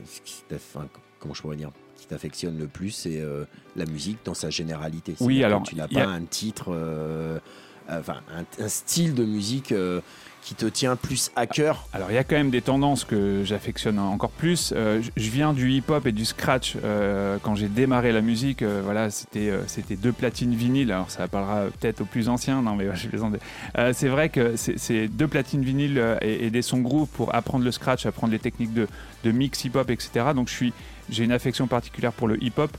ce 0.06 0.20
qui 0.22 0.42
t'a, 0.48 0.56
enfin, 0.56 0.86
comment 1.18 1.34
je 1.34 1.42
pourrais 1.42 1.56
dire, 1.56 1.70
qui 2.00 2.06
t'affectionne 2.06 2.58
le 2.58 2.66
plus, 2.66 2.90
c'est 2.90 3.20
euh, 3.20 3.44
la 3.76 3.84
musique 3.84 4.18
dans 4.24 4.34
sa 4.34 4.50
généralité. 4.50 5.14
Oui, 5.20 5.44
alors, 5.44 5.62
tu 5.62 5.76
n'as 5.76 5.86
pas 5.88 6.02
a- 6.04 6.08
un 6.08 6.22
titre, 6.22 6.72
euh, 6.72 7.38
un, 7.90 8.68
style 8.68 9.14
de 9.14 9.24
musique 9.24 9.72
euh, 9.72 10.00
qui 10.42 10.54
te 10.54 10.64
tient 10.66 10.96
plus 10.96 11.30
à 11.36 11.46
cœur. 11.46 11.86
Alors, 11.92 12.10
il 12.10 12.14
y 12.14 12.18
a 12.18 12.24
quand 12.24 12.36
même 12.36 12.50
des 12.50 12.62
tendances 12.62 13.04
que 13.04 13.42
j'affectionne 13.44 13.98
encore 13.98 14.30
plus. 14.30 14.72
Euh, 14.74 15.02
je- 15.16 15.30
viens 15.30 15.52
du 15.52 15.70
hip-hop 15.70 16.06
et 16.06 16.12
du 16.12 16.24
scratch. 16.24 16.76
Euh, 16.82 17.36
quand 17.42 17.54
j'ai 17.54 17.68
démarré 17.68 18.10
la 18.12 18.20
musique, 18.22 18.62
voilà, 18.62 19.10
c'était 19.10 19.52
c'était 19.66 19.96
deux 19.96 20.12
platines 20.12 20.54
vinyles. 20.54 20.90
Alors, 20.92 21.10
ça 21.10 21.28
parlera 21.28 21.66
peut-être 21.78 22.00
aux 22.00 22.06
plus 22.06 22.28
anciens. 22.28 22.62
Non, 22.62 22.74
mais 22.74 22.86
je 22.94 23.08
plaisante. 23.08 23.36
C'est 23.92 24.08
vrai 24.08 24.28
que 24.30 24.56
c'est- 24.56 25.08
deux 25.08 25.28
platines 25.28 25.62
vinyles 25.62 26.18
et, 26.22 26.50
des 26.50 26.62
sons 26.62 26.80
groove 26.80 27.08
pour 27.08 27.34
apprendre 27.34 27.64
le 27.64 27.72
scratch, 27.72 28.06
apprendre 28.06 28.32
les 28.32 28.38
techniques 28.38 28.72
de, 28.72 28.88
de 29.24 29.30
mix 29.32 29.64
hip-hop, 29.64 29.90
etc. 29.90 30.26
Donc, 30.34 30.50
j'ai 31.10 31.24
une 31.24 31.32
affection 31.32 31.66
particulière 31.66 32.12
pour 32.12 32.28
le 32.28 32.42
hip-hop. 32.42 32.76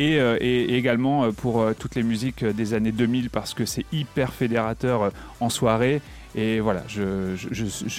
Et, 0.00 0.18
euh, 0.18 0.38
et- 0.40 0.76
également 0.78 1.24
euh, 1.24 1.30
pour 1.30 1.60
euh, 1.60 1.74
toutes 1.78 1.94
les 1.94 2.02
musiques 2.02 2.42
des 2.42 2.72
années 2.72 2.90
2000 2.90 3.28
parce 3.28 3.52
que 3.52 3.66
c'est 3.66 3.84
hyper 3.92 4.32
fédérateur 4.32 5.12
en 5.40 5.50
soirée 5.50 6.00
et 6.34 6.58
voilà, 6.60 6.82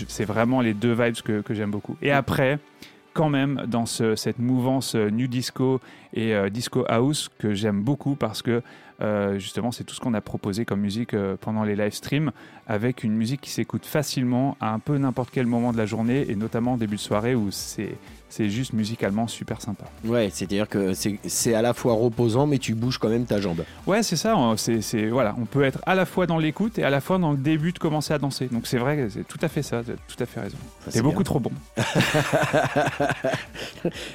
c'est 0.08 0.26
vraiment 0.26 0.62
les 0.62 0.74
deux 0.74 0.94
vibes 0.94 1.22
que, 1.24 1.54
j'aime 1.54 1.70
beaucoup. 1.70 1.98
Et 2.02 2.12
après, 2.12 2.60
quand 3.14 3.30
même, 3.30 3.64
dans 3.68 3.86
ce- 3.86 4.16
cette 4.16 4.40
mouvance 4.40 4.96
new 4.96 5.28
disco 5.28 5.80
et 6.14 6.34
disco 6.50 6.86
house 6.88 7.30
que 7.40 7.54
j'aime 7.54 7.82
beaucoup 7.82 8.16
parce 8.16 8.42
que 8.42 8.62
euh, 9.02 9.40
justement, 9.40 9.72
c'est 9.72 9.84
tout 9.84 9.96
ce 9.96 10.00
qu'on 10.00 10.14
a 10.14 10.22
proposé 10.22 10.64
comme 10.66 10.80
musique 10.82 11.14
euh, 11.14 11.36
pendant 11.40 11.64
les 11.64 11.76
live 11.76 11.94
streams 11.94 12.32
avec 12.68 13.04
une 13.04 13.14
musique 13.14 13.42
qui 13.42 13.50
s'écoute 13.50 13.86
facilement 13.86 14.56
à 14.62 14.72
un 14.74 14.80
peu 14.80 14.98
n'importe 14.98 15.30
quel 15.32 15.46
moment 15.48 15.74
de 15.74 15.78
la 15.78 15.86
journée 15.86 16.26
et 16.30 16.36
notamment 16.36 16.74
en 16.74 16.78
début 16.78 16.96
de 16.96 17.02
soirée 17.02 17.36
où 17.36 17.50
c'est 17.52 17.96
c'est 18.30 18.50
juste 18.50 18.72
musicalement 18.72 19.28
super 19.28 19.60
sympa. 19.62 19.84
Ouais, 20.06 20.30
c'est-à-dire 20.32 20.70
que 20.70 20.94
c'est, 20.94 21.54
à 21.54 21.62
la 21.62 21.74
fois 21.74 21.96
reposant, 21.96 22.48
mais 22.48 22.60
tu 22.60 22.74
bouges 22.76 22.98
quand 22.98 23.10
même 23.10 23.26
ta 23.26 23.42
jambe. 23.42 23.66
Ouais, 23.86 24.04
c'est 24.04 24.16
ça. 24.16 24.38
on- 24.38 24.56
C'est, 24.56 25.08
voilà, 25.10 25.36
on 25.38 25.44
peut 25.44 25.64
être 25.66 25.80
à 25.86 25.96
la 25.96 26.06
fois 26.06 26.28
dans 26.28 26.38
l'écoute 26.38 26.80
et 26.80 26.86
à 26.86 26.90
la 26.90 27.02
fois 27.02 27.18
dans 27.18 27.32
le 27.32 27.38
début 27.38 27.74
de 27.74 27.80
commencer 27.80 28.14
à 28.14 28.20
danser. 28.20 28.48
Donc 28.50 28.68
c'est 28.68 28.78
vrai, 28.78 29.08
c'est 29.10 29.28
tout 29.28 29.38
à 29.42 29.50
fait 29.50 29.64
ça. 29.64 29.84
Tu 29.84 29.92
as 29.92 29.96
tout 29.96 30.24
à 30.24 30.26
fait 30.26 30.40
raison. 30.40 30.56
T'es 30.86 30.92
c'est 30.92 31.02
beaucoup 31.02 31.16
bien. 31.18 31.24
trop 31.26 31.40
bon. 31.42 31.52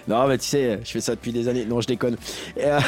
Non, 0.09 0.27
bah 0.27 0.39
tu 0.39 0.47
sais, 0.47 0.81
je 0.85 0.91
fais 0.93 1.01
ça 1.01 1.15
depuis 1.15 1.33
des 1.33 1.49
années. 1.49 1.65
Non, 1.67 1.81
je 1.81 1.87
déconne. 1.87 2.17
Euh, 2.59 2.81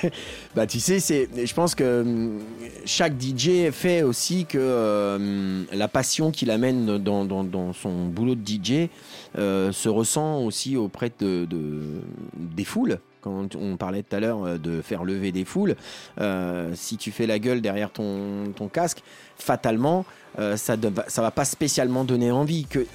bah 0.56 0.66
tu 0.66 0.80
sais, 0.80 0.98
c'est, 1.00 1.28
je 1.44 1.54
pense 1.54 1.74
que 1.74 2.02
hum, 2.02 2.38
chaque 2.84 3.14
DJ 3.20 3.70
fait 3.70 4.02
aussi 4.02 4.44
que 4.46 4.58
euh, 4.58 5.64
la 5.72 5.88
passion 5.88 6.30
qu'il 6.30 6.50
amène 6.50 6.98
dans, 6.98 7.72
son 7.72 8.06
boulot 8.06 8.34
de 8.34 8.46
DJ 8.46 8.88
euh, 9.38 9.72
se 9.72 9.88
ressent 9.88 10.42
aussi 10.44 10.76
auprès 10.76 11.10
de, 11.20 11.44
de- 11.44 12.00
des 12.36 12.64
foules. 12.64 12.98
Quand 13.20 13.54
on 13.54 13.76
parlait 13.76 14.02
tout 14.02 14.16
à 14.16 14.20
l'heure 14.20 14.44
euh, 14.44 14.58
de 14.58 14.82
faire 14.82 15.04
lever 15.04 15.30
des 15.32 15.44
foules, 15.44 15.76
euh, 16.20 16.72
si 16.74 16.96
tu 16.96 17.12
fais 17.12 17.26
la 17.26 17.38
gueule 17.38 17.60
derrière 17.60 17.90
ton, 17.90 18.52
casque, 18.72 19.02
fatalement, 19.36 20.04
ça 20.56 20.76
ne 20.76 20.88
va 20.88 21.30
pas 21.30 21.44
spécialement 21.44 22.04
donner 22.04 22.30
envie. 22.30 22.64
Que, 22.64 22.86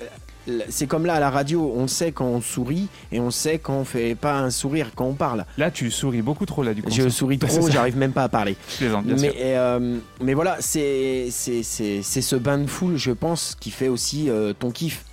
c'est 0.70 0.88
comme 0.88 1.06
là 1.06 1.16
à 1.16 1.20
la 1.20 1.30
radio, 1.30 1.72
on 1.76 1.88
sait 1.88 2.12
quand 2.12 2.26
on 2.26 2.42
sourit 2.42 2.88
et 3.12 3.20
on 3.20 3.32
sait 3.32 3.60
quand 3.60 3.76
on 3.76 3.86
fait 3.86 4.16
pas 4.16 4.40
un 4.40 4.50
sourire 4.50 4.92
quand 4.96 5.06
on 5.06 5.14
parle. 5.14 5.46
Là, 5.58 5.72
tu 5.72 5.92
souris 5.92 6.22
beaucoup 6.22 6.46
trop 6.46 6.64
là 6.64 6.74
du 6.74 6.82
coup. 6.84 6.92
Je 6.92 7.10
souris 7.10 7.38
trop, 7.38 7.70
j'arrive 7.70 7.98
même 7.98 8.12
pas 8.14 8.24
à 8.24 8.30
parler. 8.30 8.56
Je 8.70 8.78
plaisante, 8.78 9.06
bien 9.06 9.16
mais, 9.16 9.32
sûr. 9.32 9.34
euh, 9.40 9.98
mais 10.22 10.34
voilà, 10.34 10.58
c'est 10.60 11.28
c'est 11.32 11.64
c'est 11.64 12.02
c'est 12.02 12.22
ce 12.22 12.36
bain 12.36 12.58
de 12.58 12.68
foule, 12.68 12.98
je 12.98 13.12
pense, 13.12 13.56
qui 13.60 13.72
fait 13.72 13.88
aussi 13.88 14.30
euh, 14.30 14.54
ton 14.58 14.72
kiff. 14.72 15.04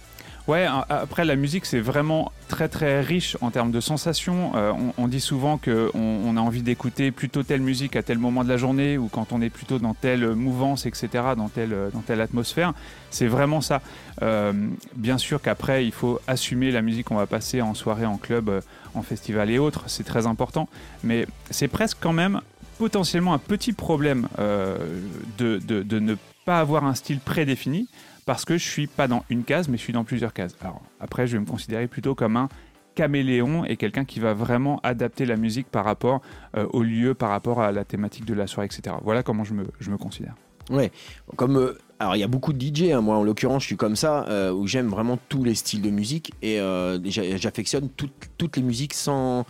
Ouais, 0.46 0.66
après 0.90 1.24
la 1.24 1.36
musique 1.36 1.64
c'est 1.64 1.80
vraiment 1.80 2.30
très 2.48 2.68
très 2.68 3.00
riche 3.00 3.34
en 3.40 3.50
termes 3.50 3.70
de 3.70 3.80
sensations. 3.80 4.52
Euh, 4.56 4.72
on, 4.98 5.08
dit 5.08 5.20
souvent 5.20 5.56
qu'on 5.56 5.88
on 5.94 6.36
a 6.36 6.40
envie 6.40 6.60
d'écouter 6.60 7.10
plutôt 7.12 7.42
telle 7.42 7.62
musique 7.62 7.96
à 7.96 8.02
tel 8.02 8.18
moment 8.18 8.44
de 8.44 8.50
la 8.50 8.58
journée 8.58 8.98
ou 8.98 9.08
quand 9.08 9.32
on 9.32 9.40
est 9.40 9.48
plutôt 9.48 9.78
dans 9.78 9.94
telle 9.94 10.34
mouvance, 10.34 10.84
etc., 10.84 11.08
dans 11.34 11.48
telle, 11.48 11.74
dans 11.94 12.00
telle 12.00 12.20
atmosphère. 12.20 12.74
C'est 13.10 13.26
vraiment 13.26 13.62
ça. 13.62 13.80
Euh, 14.20 14.52
bien 14.96 15.16
sûr 15.16 15.40
qu'après 15.40 15.86
il 15.86 15.92
faut 15.92 16.20
assumer 16.26 16.70
la 16.70 16.82
musique 16.82 17.06
qu'on 17.06 17.16
va 17.16 17.26
passer 17.26 17.62
en 17.62 17.72
soirée, 17.72 18.04
en 18.04 18.18
club, 18.18 18.50
euh, 18.50 18.60
en 18.94 19.00
festival 19.02 19.50
et 19.50 19.58
autres. 19.58 19.84
C'est 19.86 20.04
très 20.04 20.26
important. 20.26 20.68
Mais 21.04 21.26
c'est 21.50 21.68
presque 21.68 21.96
quand 22.02 22.12
même 22.12 22.42
potentiellement 22.76 23.32
un 23.32 23.38
petit 23.38 23.72
problème 23.72 24.28
de, 24.36 25.58
de- 25.58 25.82
de 25.82 25.98
ne 26.00 26.16
pas 26.44 26.60
avoir 26.60 26.84
un 26.84 26.94
style 26.94 27.20
prédéfini 27.20 27.88
parce 28.26 28.44
que 28.44 28.56
je 28.58 28.66
suis 28.68 28.86
pas 28.86 29.08
dans 29.08 29.24
une 29.30 29.44
case, 29.44 29.68
mais 29.68 29.76
je 29.76 29.82
suis 29.82 29.92
dans 29.92 30.04
plusieurs 30.04 30.32
cases. 30.32 30.56
Alors 30.60 30.82
après, 31.00 31.26
je 31.26 31.34
vais 31.36 31.40
me 31.40 31.46
considérer 31.46 31.86
plutôt 31.88 32.14
comme 32.14 32.36
un 32.36 32.48
caméléon 32.94 33.64
et 33.64 33.76
quelqu'un 33.76 34.04
qui 34.04 34.20
va 34.20 34.34
vraiment 34.34 34.78
adapter 34.82 35.26
la 35.26 35.36
musique 35.36 35.66
par 35.68 35.84
rapport 35.84 36.20
euh, 36.56 36.66
au 36.72 36.82
lieu, 36.82 37.14
par 37.14 37.30
rapport 37.30 37.60
à 37.60 37.72
la 37.72 37.84
thématique 37.84 38.24
de 38.24 38.34
la 38.34 38.46
soirée, 38.46 38.66
etc. 38.66 38.96
Voilà 39.02 39.22
comment 39.22 39.42
je 39.44 39.52
me, 39.54 39.64
je 39.80 39.90
me 39.90 39.96
considère. 39.98 40.34
Ouais, 40.70 40.92
comme 41.36 41.56
euh, 41.58 41.76
alors 41.98 42.16
il 42.16 42.20
y 42.20 42.22
a 42.22 42.28
beaucoup 42.28 42.52
de 42.52 42.58
DJ, 42.64 42.92
hein, 42.92 43.00
moi 43.02 43.16
en 43.18 43.22
l'occurrence 43.24 43.62
je 43.62 43.66
suis 43.66 43.76
comme 43.76 43.96
ça, 43.96 44.24
euh, 44.28 44.52
où 44.52 44.66
j'aime 44.66 44.88
vraiment 44.88 45.18
tous 45.28 45.44
les 45.44 45.54
styles 45.54 45.82
de 45.82 45.90
musique 45.90 46.32
et 46.40 46.56
j'a- 47.04 47.36
j'affectionne 47.36 47.88
toutes, 47.90 48.30
toutes 48.38 48.56
les 48.56 48.62
musiques 48.62 48.94
sans. 48.94 49.44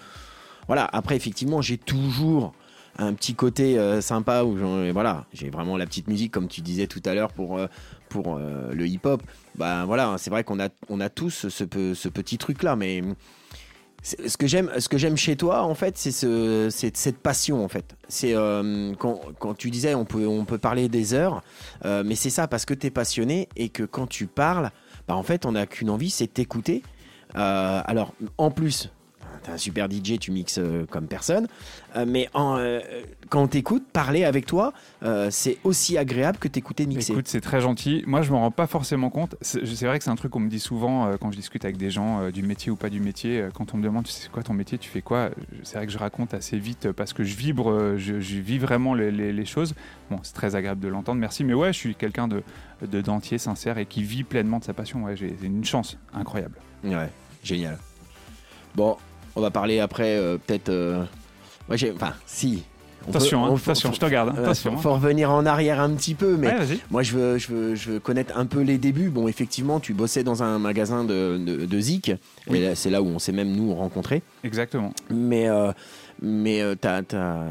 Voilà, 0.67 0.87
après 0.93 1.15
effectivement 1.15 1.61
j'ai 1.61 1.77
toujours 1.79 2.53
un 2.99 3.13
petit 3.15 3.35
côté 3.35 3.79
euh, 3.79 4.01
sympa 4.01 4.45
où 4.45 4.57
voilà, 4.93 5.27
j'ai 5.33 5.51
vraiment 5.51 5.77
la 5.77 5.87
petite 5.87 6.09
musique 6.09 6.33
comme 6.33 6.49
tu 6.49 6.61
disais 6.61 6.87
tout 6.87 7.03
à 7.05 7.15
l'heure 7.15 7.33
pour, 7.33 7.59
euh, 7.59 7.67
pour 8.09 8.37
euh, 8.37 8.73
le 8.73 8.87
hip-hop. 8.87 9.23
Bah 9.57 9.85
voilà, 9.85 10.17
c'est 10.19 10.31
vrai 10.31 10.45
qu'on 10.45 10.61
a, 10.61 10.69
on 10.89 11.01
a 11.01 11.09
tous 11.09 11.49
ce, 11.49 11.65
pe- 11.65 11.95
ce 11.95 12.09
petit 12.09 12.39
truc 12.39 12.63
là, 12.63 12.77
mais. 12.77 13.03
Ce 14.07 14.37
que 14.37 14.47
j'aime, 14.47 14.71
ce 14.79 14.91
que 14.91 14.99
j'aime 14.99 15.17
chez 15.17 15.35
toi, 15.35 15.63
en 15.63 15.75
fait, 15.75 15.97
c'est 15.97 16.11
ce, 16.11 16.69
c'est 16.71 16.95
cette 16.95 17.17
passion, 17.17 17.65
en 17.65 17.69
fait. 17.69 17.97
C'est 18.07 18.35
quand, 18.99 19.19
quand 19.39 19.55
tu 19.55 19.71
disais, 19.71 19.95
on 19.95 20.05
peut, 20.05 20.27
on 20.27 20.45
peut 20.45 20.59
parler 20.59 20.91
des 20.91 21.15
heures, 21.15 21.43
mais 21.83 22.15
c'est 22.15 22.29
ça 22.29 22.47
parce 22.47 22.67
que 22.67 22.75
tu 22.75 22.89
es 22.89 22.91
passionné 22.91 23.49
et 23.57 23.71
que 23.71 23.83
quand 23.83 24.07
tu 24.07 24.27
parles, 24.27 24.73
bah 25.09 25.17
en 25.17 25.23
fait, 25.23 25.47
on 25.47 25.53
n'a 25.53 25.65
qu'une 25.65 25.89
envie, 25.89 26.11
c'est 26.11 26.27
t'écouter. 26.27 26.83
Alors, 27.33 28.13
en 28.37 28.51
plus, 28.51 28.91
t'es 29.45 29.51
un 29.53 29.57
super 29.59 29.89
DJ, 29.91 30.19
tu 30.19 30.33
mixes 30.33 30.59
euh, 30.59 30.85
comme 30.91 31.07
personne, 31.07 31.47
euh, 31.97 32.05
mais 32.09 32.29
en, 32.35 32.57
euh, 32.59 32.81
quand 33.29 33.43
on 33.43 33.47
t'écoute, 33.47 33.85
parler 33.93 34.25
avec 34.25 34.47
toi, 34.47 34.73
c'est 35.31 35.59
aussi 35.65 35.97
agréable 35.99 36.39
que 36.39 36.49
t'écouter 36.49 36.87
mixer. 36.87 37.13
Écoute, 37.13 37.29
c'est 37.29 37.41
très 37.41 37.61
gentil. 37.61 38.03
Moi, 38.07 38.23
je 38.23 38.31
me 38.33 38.37
rends 38.37 38.51
pas 38.51 38.67
forcément 38.67 39.11
compte. 39.11 39.37
C'est 39.43 39.61
vrai 39.85 39.99
que 39.99 40.05
c'est 40.05 40.11
un 40.11 40.17
truc 40.17 40.33
qu'on 40.33 40.41
me 40.41 40.49
dit 40.51 40.61
souvent 40.61 41.17
quand 41.21 41.31
je 41.31 41.37
discute 41.37 41.65
avec 41.65 41.77
des 41.77 41.91
gens 41.91 42.31
du 42.31 42.43
métier 42.43 42.71
ou 42.73 42.77
pas 42.77 42.89
du 42.91 43.01
métier. 43.01 43.49
Quand 43.55 43.75
on 43.75 43.77
me 43.79 43.83
demande, 43.83 44.05
tu 44.05 44.13
sais 44.13 44.29
quoi 44.31 44.43
ton 44.43 44.55
métier, 44.55 44.79
tu 44.79 44.89
fais 44.89 45.03
quoi? 45.03 45.31
C'est 45.63 45.77
vrai 45.77 45.87
que 45.87 45.93
je 45.93 45.99
raconte 45.99 46.33
assez 46.35 46.59
vite 46.59 46.91
parce 46.93 47.13
que 47.13 47.23
je 47.25 47.37
vibre, 47.37 47.97
je, 47.97 48.21
je 48.21 48.37
vis 48.39 48.59
vraiment 48.59 48.95
les, 48.95 49.11
les- 49.11 49.33
les 49.33 49.45
choses. 49.45 49.75
Bon, 50.11 50.19
c'est 50.23 50.35
très 50.35 50.55
agréable 50.57 50.81
de 50.81 50.89
l'entendre, 50.89 51.21
merci. 51.21 51.45
Mais 51.45 51.55
ouais, 51.55 51.73
je 51.73 51.79
suis 51.79 51.95
quelqu'un 51.95 52.29
de 52.29 52.43
de 52.83 53.01
dentier, 53.01 53.39
sincère 53.39 53.79
et 53.79 53.87
qui 53.87 54.03
vit 54.03 54.25
pleinement 54.25 54.59
de 54.59 54.65
sa 54.65 54.75
passion. 54.75 55.05
Ouais, 55.05 55.17
j'ai 55.17 55.35
une 55.43 55.65
chance 55.65 55.97
incroyable. 56.13 56.59
Ouais, 56.83 57.09
génial. 57.43 57.79
Bon, 58.75 58.97
on 59.37 59.41
va 59.41 59.51
parler 59.51 59.81
après, 59.81 60.17
euh, 60.17 60.39
peut-être. 60.45 60.69
euh, 60.69 61.05
Moi, 61.69 61.77
j'ai. 61.77 61.93
Enfin, 61.93 62.13
si. 62.27 62.63
On 63.07 63.11
peut- 63.13 63.19
attention, 63.19 63.45
hein, 63.45 63.49
on- 63.51 63.57
attention, 63.57 63.91
faut- 63.91 63.95
je 63.97 64.01
te 64.01 64.05
regarde. 64.07 64.31
hein, 64.31 64.35
euh, 64.39 64.43
attention. 64.45 64.71
faut, 64.73 64.79
hein. 64.79 64.81
faut 64.81 64.95
revenir 64.95 65.31
en 65.31 65.45
arrière 65.45 65.79
un 65.79 65.91
petit 65.91 66.15
peu, 66.15 66.37
mais 66.39 66.47
Ouais, 66.47 66.59
vas-y. 66.65 66.79
moi, 66.91 67.03
je 67.03 67.13
veux, 67.15 67.37
je, 67.39 67.49
veux, 67.53 67.75
je 67.75 67.91
veux 67.93 68.01
connaître 68.01 68.37
un 68.39 68.47
peu 68.47 68.61
les 68.63 68.79
débuts. 68.79 69.11
Bon, 69.11 69.29
effectivement, 69.29 69.79
tu 69.79 69.93
bossais 69.93 70.25
dans 70.25 70.43
un 70.43 70.59
magasin 70.59 71.05
de, 71.05 71.37
de, 71.39 71.67
de 71.67 71.81
Zik, 71.81 72.13
Oui. 72.49 72.59
et 72.59 72.63
là, 72.69 72.75
c'est 72.75 72.89
là 72.89 73.03
où 73.03 73.07
on 73.07 73.19
s'est 73.19 73.33
même 73.33 73.53
nous 73.55 73.75
rencontrés. 73.75 74.23
Exactement. 74.43 74.95
Mais, 75.11 75.51
euh, 75.51 75.73
mais 76.23 76.63
euh, 76.63 76.77
t'as, 76.81 77.03
t'as- 77.03 77.45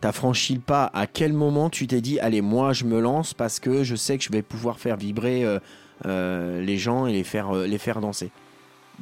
t'as 0.00 0.12
franchi 0.12 0.54
le 0.54 0.60
pas. 0.60 0.88
À 0.94 1.08
quel 1.08 1.32
moment 1.32 1.68
tu 1.68 1.88
t'es 1.88 2.00
dit, 2.00 2.20
allez, 2.20 2.40
moi, 2.40 2.72
je 2.72 2.84
me 2.84 3.00
lance 3.00 3.34
parce 3.34 3.58
que 3.58 3.82
je 3.82 3.96
sais 3.96 4.18
que 4.18 4.22
je 4.24 4.30
vais 4.30 4.42
pouvoir 4.42 4.78
faire 4.78 4.96
vibrer 4.96 5.44
euh, 5.44 5.58
euh, 6.06 6.60
les 6.62 6.78
gens 6.78 7.06
et 7.06 7.12
les 7.12 7.24
faire, 7.24 7.50
euh, 7.56 7.66
les 7.66 7.78
faire 7.78 8.00
danser? 8.00 8.30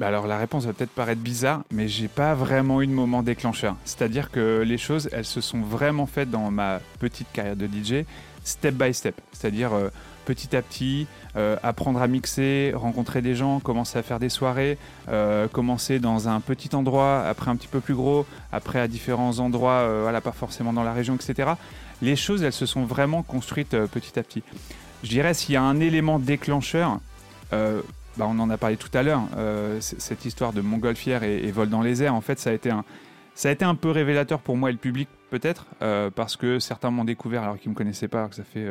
Bah 0.01 0.07
alors 0.07 0.27
la 0.27 0.39
réponse 0.39 0.65
va 0.65 0.73
peut-être 0.73 0.93
paraître 0.93 1.21
bizarre, 1.21 1.61
mais 1.71 1.87
j'ai 1.87 2.09
pas 2.09 2.35
vraiment 2.35 2.81
eu 2.81 2.87
de 2.87 2.93
moment 2.93 3.23
déclencheur. 3.23 3.77
C'est-à-dire 3.85 4.31
que 4.31 4.63
les 4.67 4.79
choses, 4.79 5.11
elles 5.13 5.27
se 5.27 5.43
sont 5.43 5.61
vraiment 5.61 6.07
faites 6.07 6.31
dans 6.31 6.51
ma 6.51 6.81
petite 7.01 7.31
carrière 7.35 7.55
de 7.55 7.67
DJ, 7.67 8.07
step 8.43 8.77
by 8.77 8.95
step. 8.95 9.21
C'est-à-dire 9.33 9.75
euh, 9.75 9.91
petit 10.25 10.57
à 10.57 10.63
petit, 10.63 11.07
euh, 11.37 11.57
apprendre 11.63 12.01
à 12.01 12.09
mixer, 12.09 12.73
rencontrer 12.75 13.21
des 13.21 13.35
gens, 13.35 13.61
commencer 13.61 13.99
à 13.99 14.03
faire 14.03 14.19
des 14.19 14.31
soirées, 14.31 14.79
euh, 15.11 15.49
commencer 15.49 15.99
dans 15.99 16.31
un 16.31 16.41
petit 16.41 16.75
endroit, 16.75 17.21
après 17.21 17.51
un 17.51 17.57
petit 17.57 17.69
peu 17.69 17.81
plus 17.81 17.95
gros, 17.95 18.25
après 18.53 18.81
à 18.81 18.89
différents 18.89 19.39
endroits, 19.39 19.87
voilà, 20.01 20.23
pas 20.23 20.33
forcément 20.33 20.73
dans 20.73 20.83
la 20.83 20.95
région, 20.95 21.15
etc. 21.15 21.51
Les 22.01 22.17
choses, 22.17 22.43
elles 22.43 22.55
se 22.55 22.65
sont 22.65 22.85
vraiment 22.85 23.23
construites 23.23 23.77
petit 23.89 24.19
à 24.19 24.23
petit. 24.23 24.43
Je 25.03 25.11
dirais 25.11 25.35
s'il 25.35 25.53
y 25.53 25.59
a 25.59 25.63
un 25.63 25.79
élément 25.79 26.19
déclencheur, 26.19 27.01
bah, 28.17 28.27
on 28.29 28.39
en 28.39 28.51
a 28.51 28.57
parlé 28.59 28.77
tout 28.77 28.91
à 28.95 29.03
l'heure, 29.03 29.23
euh, 29.37 29.79
cette 29.81 30.25
histoire 30.25 30.53
de 30.53 30.61
montgolfière 30.61 31.23
et, 31.23 31.39
et 31.39 31.53
vol 31.53 31.69
dans 31.69 31.83
les 31.83 32.03
airs, 32.03 32.15
en 32.15 32.21
fait, 32.21 32.39
ça 32.39 32.51
a 32.51 32.53
été 32.53 32.71
un, 32.71 32.85
ça 33.35 33.49
a 33.49 33.53
été 33.53 33.65
un 33.65 33.75
peu 33.75 33.91
révélateur 33.91 34.41
pour 34.41 34.57
moi 34.57 34.71
et 34.71 34.73
le 34.73 34.79
public, 34.79 35.09
peut-être, 35.31 35.67
euh, 35.83 36.11
parce 36.15 36.37
que 36.37 36.59
certains 36.59 36.91
m'ont 36.91 37.05
découvert 37.05 37.43
alors 37.45 37.59
qu'ils 37.59 37.69
ne 37.71 37.75
me 37.75 37.79
connaissaient 37.79 38.09
pas, 38.09 38.19
alors 38.19 38.31
que 38.31 38.37
ça 38.37 38.45
fait. 38.45 38.67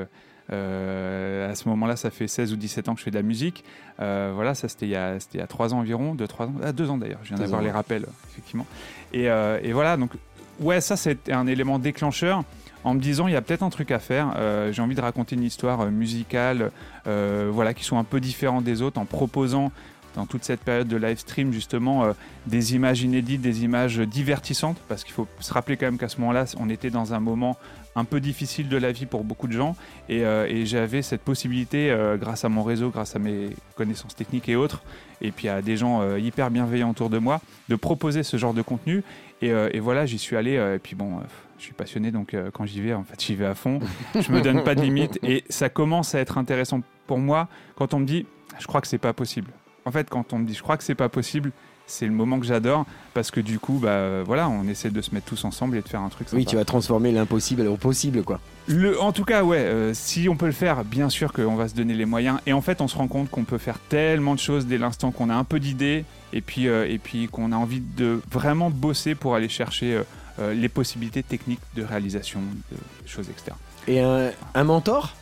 euh, 0.52 1.50
à 1.52 1.56
ce 1.56 1.70
moment-là, 1.70 1.96
ça 1.96 2.10
fait 2.10 2.28
16 2.28 2.54
ou 2.54 2.56
17 2.56 2.90
ans 2.90 2.94
que 2.94 3.00
je 3.00 3.04
fais 3.06 3.12
de 3.12 3.16
la 3.16 3.22
musique. 3.22 3.64
Voilà, 3.98 4.56
ça 4.56 4.68
c'était 4.68 4.86
il 4.88 4.92
y 4.92 4.96
a, 4.96 5.18
il 5.34 5.40
y 5.40 5.44
a 5.44 5.48
3 5.48 5.74
ans 5.74 5.80
environ, 5.80 6.16
2-3 6.16 6.44
ans, 6.46 6.54
ah, 6.64 6.72
2 6.72 6.90
ans 6.90 6.98
d'ailleurs, 6.98 7.20
je 7.24 7.30
viens 7.30 7.38
d'avoir 7.38 7.62
les 7.62 7.72
rappels, 7.72 8.06
effectivement. 8.32 8.66
Et, 9.14 9.26
et 9.26 9.74
voilà, 9.74 9.96
donc, 9.98 10.12
ouais, 10.60 10.82
ça 10.82 10.96
c'était 10.98 11.34
un 11.34 11.48
élément 11.48 11.80
déclencheur 11.80 12.44
en 12.84 12.94
me 12.94 13.00
disant 13.00 13.28
il 13.28 13.34
y 13.34 13.36
a 13.36 13.42
peut-être 13.42 13.64
un 13.64 13.70
truc 13.70 13.92
à 13.92 14.00
faire. 14.00 14.34
Euh, 14.38 14.72
J'ai 14.72 14.82
envie 14.82 14.96
de 14.96 15.02
raconter 15.02 15.36
une 15.36 15.44
histoire 15.44 15.82
euh, 15.82 15.90
musicale, 15.90 16.72
euh, 17.08 17.50
voilà, 17.52 17.74
qui 17.74 17.84
sont 17.84 17.98
un 17.98 18.04
peu 18.04 18.20
différents 18.20 18.62
des 18.62 18.82
autres, 18.82 19.00
en 19.00 19.06
proposant 19.06 19.72
dans 20.16 20.26
toute 20.26 20.44
cette 20.44 20.62
période 20.62 20.88
de 20.88 20.98
live 20.98 21.20
stream 21.20 21.54
justement 21.54 22.14
des 22.48 22.74
images 22.74 23.04
inédites, 23.04 23.42
des 23.42 23.64
images 23.64 24.00
divertissantes, 24.00 24.78
parce 24.88 25.04
qu'il 25.04 25.14
faut 25.14 25.28
se 25.40 25.54
rappeler 25.54 25.78
quand 25.78 25.86
même 25.86 26.00
qu'à 26.00 26.10
ce 26.10 26.20
moment-là, 26.20 26.46
on 26.60 26.68
était 26.68 26.90
dans 26.90 27.14
un 27.14 27.20
moment 27.20 27.58
un 27.96 28.06
peu 28.06 28.20
difficile 28.20 28.70
de 28.70 28.78
la 28.78 28.92
vie 28.92 29.06
pour 29.06 29.24
beaucoup 29.24 29.48
de 29.48 29.54
gens, 29.54 29.76
et, 30.10 30.26
j'avais 30.66 31.04
cette 31.04 31.22
possibilité, 31.22 31.96
grâce 32.20 32.44
à 32.44 32.50
mon 32.50 32.64
réseau, 32.64 32.90
grâce 32.90 33.16
à 33.16 33.20
mes 33.20 33.50
connaissances 33.76 34.16
techniques 34.16 34.50
et 34.50 34.56
autres, 34.56 34.82
et 35.22 35.32
puis 35.32 35.48
à 35.48 35.62
des 35.62 35.78
gens 35.78 36.16
hyper 36.18 36.50
bienveillants 36.50 36.90
autour 36.90 37.12
de 37.12 37.20
moi, 37.20 37.40
de 37.70 37.76
proposer 37.76 38.24
ce 38.24 38.36
genre 38.36 38.56
de 38.56 38.64
contenu. 38.64 39.04
Et, 39.44 39.50
et 39.50 39.80
voilà, 39.80 40.08
j'y 40.08 40.18
suis 40.18 40.36
allé, 40.36 40.54
et 40.54 40.80
puis 40.80 40.96
bon, 40.96 41.20
je 41.60 41.66
suis 41.66 41.74
passionné, 41.74 42.12
donc 42.12 42.34
euh, 42.34 42.50
quand 42.52 42.66
j'y 42.66 42.82
vais, 42.82 42.94
en 42.94 43.04
fait, 43.04 43.22
j'y 43.22 43.36
vais 43.36 43.46
à 43.46 43.54
fond. 43.54 43.80
Je 44.16 44.32
me 44.32 44.42
donne 44.42 44.64
pas 44.64 44.76
de 44.76 44.82
limite, 44.82 45.20
et 45.24 45.44
ça 45.50 45.70
commence 45.70 46.16
à 46.16 46.20
être 46.20 46.38
intéressant 46.38 46.82
pour 47.06 47.20
moi 47.20 47.48
quand 47.76 47.94
on 47.94 48.00
me 48.00 48.06
dit, 48.06 48.26
je 48.60 48.66
crois 48.66 48.82
que 48.82 48.88
c'est 48.88 48.98
pas 48.98 49.14
possible. 49.14 49.52
En 49.86 49.92
fait, 49.92 50.10
quand 50.10 50.34
on 50.34 50.40
me 50.40 50.46
dit, 50.46 50.54
je 50.54 50.64
crois 50.64 50.78
que 50.78 50.84
c'est 50.84 50.96
pas 50.96 51.10
possible, 51.10 51.52
c'est 51.86 52.06
le 52.06 52.12
moment 52.12 52.40
que 52.40 52.46
j'adore, 52.46 52.86
parce 53.14 53.32
que 53.32 53.42
du 53.42 53.60
coup, 53.60 53.80
bah 53.82 53.90
euh, 53.90 54.24
voilà, 54.26 54.48
on 54.48 54.68
essaie 54.68 54.90
de 54.90 55.02
se 55.02 55.14
mettre 55.14 55.26
tous 55.26 55.44
ensemble 55.44 55.78
et 55.78 55.82
de 55.82 55.88
faire 55.88 56.02
un 56.02 56.10
truc. 56.10 56.28
Oui, 56.32 56.42
sympa. 56.42 56.50
tu 56.50 56.56
vas 56.56 56.66
transformer 56.66 57.12
l'impossible 57.12 57.68
au 57.68 57.76
possible, 57.76 58.24
quoi. 58.24 58.40
Le, 58.68 59.02
en 59.02 59.12
tout 59.12 59.26
cas, 59.26 59.44
ouais, 59.44 59.58
euh, 59.58 59.94
si 59.94 60.30
on 60.30 60.36
peut 60.36 60.46
le 60.46 60.52
faire, 60.52 60.86
bien 60.86 61.10
sûr 61.10 61.34
qu'on 61.34 61.56
va 61.56 61.68
se 61.68 61.74
donner 61.74 61.96
les 61.96 62.06
moyens. 62.06 62.40
Et 62.46 62.54
en 62.54 62.62
fait, 62.62 62.82
on 62.82 62.88
se 62.88 62.96
rend 62.96 63.08
compte 63.08 63.30
qu'on 63.30 63.44
peut 63.44 63.58
faire 63.58 63.80
tellement 63.80 64.36
de 64.36 64.40
choses 64.40 64.68
dès 64.68 64.78
l'instant 64.78 65.12
qu'on 65.12 65.30
a 65.30 65.36
un 65.36 65.44
peu 65.44 65.60
d'idées 65.60 66.06
et 66.32 66.42
puis, 66.42 66.68
euh, 66.68 66.88
et 66.88 67.00
puis 67.00 67.28
qu'on 67.28 67.52
a 67.52 67.56
envie 67.56 67.82
de 67.82 68.22
vraiment 68.32 68.70
bosser 68.70 69.16
pour 69.16 69.34
aller 69.34 69.50
chercher 69.50 70.00
euh, 70.40 70.54
les 70.54 70.70
possibilités 70.70 71.24
techniques 71.24 71.60
de 71.76 71.84
réalisation 71.84 72.40
de 72.72 72.78
choses, 73.08 73.30
etc. 73.30 73.56
Et 73.88 74.00
un, 74.02 74.32
un 74.54 74.64
mentor? 74.64 75.16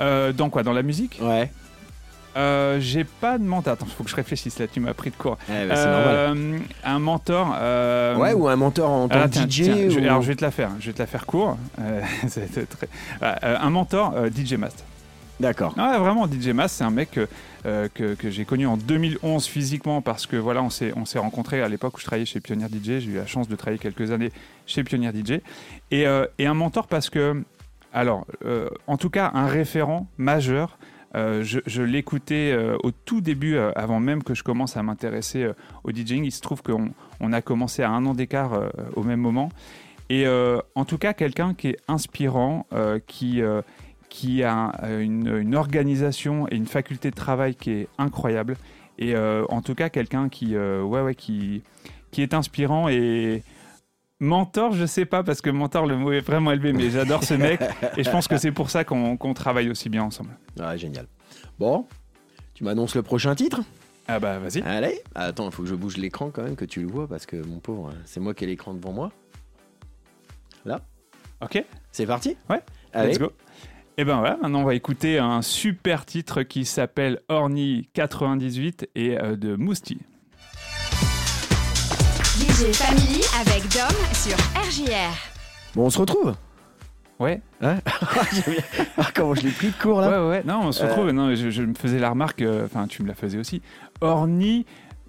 Euh, 0.00 0.32
dans 0.32 0.50
quoi? 0.50 0.62
Dans 0.62 0.72
la 0.72 0.82
musique? 0.82 1.18
Ouais. 1.22 1.50
euh, 2.36 2.78
J'ai 2.80 3.04
pas 3.04 3.38
de 3.38 3.44
mentor. 3.44 3.74
Attends, 3.74 3.86
il 3.88 3.92
faut 3.92 4.02
que 4.04 4.10
je 4.10 4.16
réfléchisse 4.16 4.58
là, 4.58 4.66
tu 4.66 4.80
m'as 4.80 4.92
pris 4.94 5.10
de 5.10 5.16
court. 5.16 5.38
Bah. 5.48 5.54
Euh, 5.54 6.58
un 6.84 6.98
mentor. 6.98 7.54
euh, 7.56 8.16
Ouais, 8.16 8.32
ou 8.32 8.48
un 8.48 8.56
mentor 8.56 8.90
en 8.90 9.08
tant 9.08 9.20
Ah, 9.22 9.28
que 9.28 9.34
DJ 9.38 9.48
tiens, 9.62 9.88
je- 9.88 10.00
alors 10.00 10.20
je 10.22 10.28
vais 10.28 10.34
te 10.36 10.44
la 10.44 10.50
faire, 10.50 10.70
je 10.80 10.86
vais 10.86 10.92
te 10.92 10.98
la 10.98 11.06
faire 11.06 11.26
court. 11.26 11.56
Très- 12.28 12.88
un 13.42 13.70
mentor, 13.70 14.14
DJ 14.34 14.54
Mast. 14.54 14.84
D'accord. 15.40 15.74
Ah, 15.76 15.98
vraiment, 15.98 16.26
DJ 16.26 16.48
Mast, 16.48 16.76
c'est 16.76 16.84
un 16.84 16.90
mec 16.90 17.10
que, 17.10 17.28
euh, 17.66 17.88
que, 17.92 18.14
que 18.14 18.30
j'ai 18.30 18.44
connu 18.44 18.66
en 18.66 18.76
2011 18.76 19.46
physiquement 19.46 20.00
parce 20.00 20.26
que 20.26 20.36
voilà, 20.36 20.62
on 20.62 20.70
s'est 20.70 20.92
on 20.94 21.20
rencontrés 21.20 21.60
à 21.60 21.68
l'époque 21.68 21.96
où 21.96 22.00
je 22.00 22.04
travaillais 22.04 22.26
chez 22.26 22.40
Pionnier 22.40 22.66
DJ. 22.66 23.00
J'ai 23.00 23.10
eu 23.10 23.16
la 23.16 23.26
chance 23.26 23.48
de 23.48 23.56
travailler 23.56 23.80
quelques 23.80 24.12
années 24.12 24.30
chez 24.66 24.84
Pionnier 24.84 25.10
DJ. 25.10 25.40
Et, 25.90 26.06
euh, 26.06 26.26
et 26.38 26.46
un 26.46 26.54
mentor 26.54 26.86
parce 26.86 27.10
que, 27.10 27.42
alors, 27.92 28.26
euh, 28.44 28.68
en 28.86 28.96
tout 28.96 29.10
cas, 29.10 29.30
un 29.34 29.46
référent 29.46 30.06
majeur. 30.18 30.78
Je, 31.16 31.80
l'écoutais 31.80 32.58
au 32.82 32.90
tout 32.90 33.20
début, 33.20 33.56
avant 33.56 34.00
même 34.00 34.24
que 34.24 34.34
je 34.34 34.42
commence 34.42 34.76
à 34.76 34.82
m'intéresser 34.82 35.48
au 35.84 35.92
DJing. 35.92 36.24
Il 36.24 36.32
se 36.32 36.40
trouve 36.40 36.60
qu'on 36.60 36.90
on 37.20 37.32
a 37.32 37.40
commencé 37.40 37.84
à 37.84 37.90
un 37.90 38.04
an 38.04 38.14
d'écart 38.14 38.60
au 38.96 39.04
même 39.04 39.20
moment. 39.20 39.48
Et 40.10 40.26
en 40.26 40.84
tout 40.84 40.98
cas, 40.98 41.12
quelqu'un 41.12 41.54
qui 41.54 41.68
est 41.68 41.76
inspirant, 41.86 42.66
qui, 43.06 43.40
qui 44.14 44.44
a 44.44 44.54
un- 44.80 45.00
une, 45.00 45.26
une 45.38 45.56
organisation 45.56 46.46
et 46.48 46.54
une 46.54 46.66
faculté 46.68 47.10
de 47.10 47.16
travail 47.16 47.56
qui 47.56 47.72
est 47.72 47.88
incroyable. 47.98 48.56
Et 48.96 49.16
euh, 49.16 49.44
en 49.48 49.60
tout 49.60 49.74
cas, 49.74 49.88
quelqu'un 49.88 50.28
qui, 50.28 50.54
euh, 50.54 50.84
ouais, 50.84 51.00
ouais, 51.00 51.16
qui, 51.16 51.64
qui 52.12 52.22
est 52.22 52.32
inspirant 52.32 52.88
et 52.88 53.42
mentor, 54.20 54.72
je 54.72 54.86
sais 54.86 55.04
pas, 55.04 55.24
parce 55.24 55.40
que 55.40 55.50
mentor, 55.50 55.86
le 55.86 55.96
mot 55.96 56.12
est 56.12 56.20
vraiment 56.20 56.52
élevé, 56.52 56.72
mais 56.72 56.90
j'adore 56.90 57.24
ce 57.24 57.34
mec. 57.34 57.60
Et 57.96 58.04
je 58.04 58.10
pense 58.10 58.28
que 58.28 58.36
c'est 58.38 58.52
pour 58.52 58.70
ça 58.70 58.84
qu'on 58.84 59.34
travaille 59.34 59.68
aussi 59.68 59.88
bien 59.88 60.04
ensemble. 60.04 60.30
Ouais, 60.60 60.78
génial. 60.78 61.08
Bon, 61.58 61.84
tu 62.54 62.62
m'annonces 62.62 62.94
le 62.94 63.02
prochain 63.02 63.34
titre? 63.34 63.62
Ah 64.06 64.20
bah 64.20 64.38
vas-y. 64.38 64.62
Allez, 64.62 65.00
attends, 65.16 65.46
il 65.46 65.52
faut 65.52 65.64
que 65.64 65.68
je 65.68 65.74
bouge 65.74 65.96
l'écran 65.96 66.30
quand 66.32 66.44
même, 66.44 66.54
que 66.54 66.64
tu 66.66 66.80
le 66.82 66.86
vois, 66.86 67.08
parce 67.08 67.26
que 67.26 67.34
mon 67.44 67.58
pauvre, 67.58 67.92
c'est 68.04 68.20
moi 68.20 68.32
qui 68.32 68.44
ai 68.44 68.46
l'écran 68.46 68.74
devant 68.74 68.92
moi. 68.92 69.10
Ok, 71.40 71.62
C'est 71.92 72.06
parti? 72.06 72.36
Ouais, 72.48 72.62
Allez. 72.94 73.08
let's 73.10 73.18
go. 73.18 73.30
Et 73.96 74.04
ben 74.04 74.18
voilà, 74.18 74.36
maintenant 74.42 74.60
on 74.60 74.64
va 74.64 74.74
écouter 74.74 75.18
un 75.18 75.40
super 75.40 76.04
titre 76.04 76.42
qui 76.42 76.64
s'appelle 76.64 77.20
Orny 77.28 77.88
98 77.94 78.88
et 78.96 79.16
euh, 79.18 79.36
de 79.36 79.54
Mousti. 79.54 79.98
DJ 82.36 82.72
Family 82.72 83.22
avec 83.40 83.62
Dom 83.72 83.96
sur 84.12 84.36
RJR. 84.60 85.14
Bon, 85.76 85.84
on 85.86 85.90
se 85.90 85.98
retrouve? 85.98 86.34
Ouais, 87.20 87.40
Hein? 87.60 87.76
Bien. 88.46 88.54
Ah, 88.98 89.06
comment 89.14 89.34
je 89.36 89.42
l'ai 89.42 89.50
pris 89.52 89.68
de 89.68 89.76
court 89.80 90.00
là? 90.00 90.24
Ouais, 90.24 90.28
ouais. 90.30 90.42
Non, 90.44 90.62
on 90.64 90.72
se 90.72 90.82
Euh. 90.82 90.88
retrouve. 90.88 91.10
Non, 91.12 91.32
je, 91.36 91.50
je 91.50 91.62
me 91.62 91.74
faisais 91.74 92.00
la 92.00 92.10
remarque, 92.10 92.42
euh, 92.42 92.64
enfin, 92.64 92.88
tu 92.88 93.02
me 93.04 93.08
la 93.08 93.14
faisais 93.14 93.38
aussi. 93.38 93.62
Orny 94.00 94.66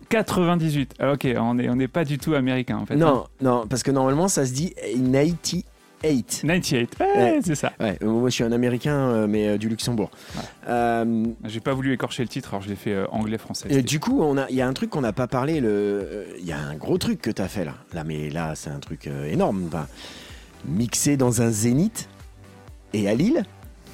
98. 0.10 0.94
Ah, 1.00 1.14
ok, 1.14 1.28
on 1.38 1.56
n'est 1.56 1.68
on 1.70 1.80
est 1.80 1.88
pas 1.88 2.06
du 2.06 2.20
tout 2.20 2.36
américain 2.36 2.78
en 2.78 2.86
fait. 2.86 2.94
hein. 2.94 2.98
Non, 2.98 3.26
non, 3.42 3.66
parce 3.68 3.82
que 3.82 3.90
normalement 3.90 4.28
ça 4.28 4.46
se 4.46 4.54
dit 4.54 4.76
98. 4.76 5.66
98. 6.04 6.96
Ouais, 7.00 7.06
Ouais. 7.16 7.40
c'est 7.44 7.56
ça. 7.56 7.72
Ouais, 7.80 7.98
moi 8.02 8.30
je 8.30 8.36
suis 8.36 8.44
un 8.44 8.52
américain, 8.52 8.96
euh, 8.96 9.28
mais 9.28 9.48
euh, 9.48 9.58
du 9.58 9.70
Luxembourg. 9.70 10.12
Euh, 10.68 11.26
J'ai 11.46 11.60
pas 11.60 11.74
voulu 11.74 11.94
écorcher 11.94 12.24
le 12.24 12.30
titre, 12.30 12.50
alors 12.50 12.62
je 12.62 12.70
l'ai 12.70 12.76
fait 12.76 12.94
euh, 12.94 13.06
anglais-français. 13.12 13.68
et 13.72 13.82
du 13.82 14.00
coup, 14.00 14.22
a- 14.24 14.46
il 14.50 14.56
y 14.56 14.62
a 14.62 14.68
un 14.68 14.74
truc 14.74 14.90
qu'on 14.92 15.02
n'a 15.02 15.14
pas 15.14 15.28
parlé. 15.28 15.56
Il 16.40 16.46
y 16.46 16.52
a 16.52 16.60
un 16.60 16.76
gros 16.76 16.98
truc 16.98 17.22
que 17.22 17.32
tu 17.32 17.42
as 17.42 17.48
fait 17.48 17.66
là. 17.66 17.74
Là, 17.94 18.04
mais 18.04 18.30
là, 18.30 18.54
c'est 18.56 18.70
un 18.70 18.80
truc 18.80 19.08
énorme. 19.28 19.66
Enfin, 19.68 19.88
mixé 20.68 21.18
dans 21.18 21.42
un 21.42 21.50
zénith 21.50 22.08
et 22.94 23.08
à 23.10 23.14
Lille, 23.16 23.44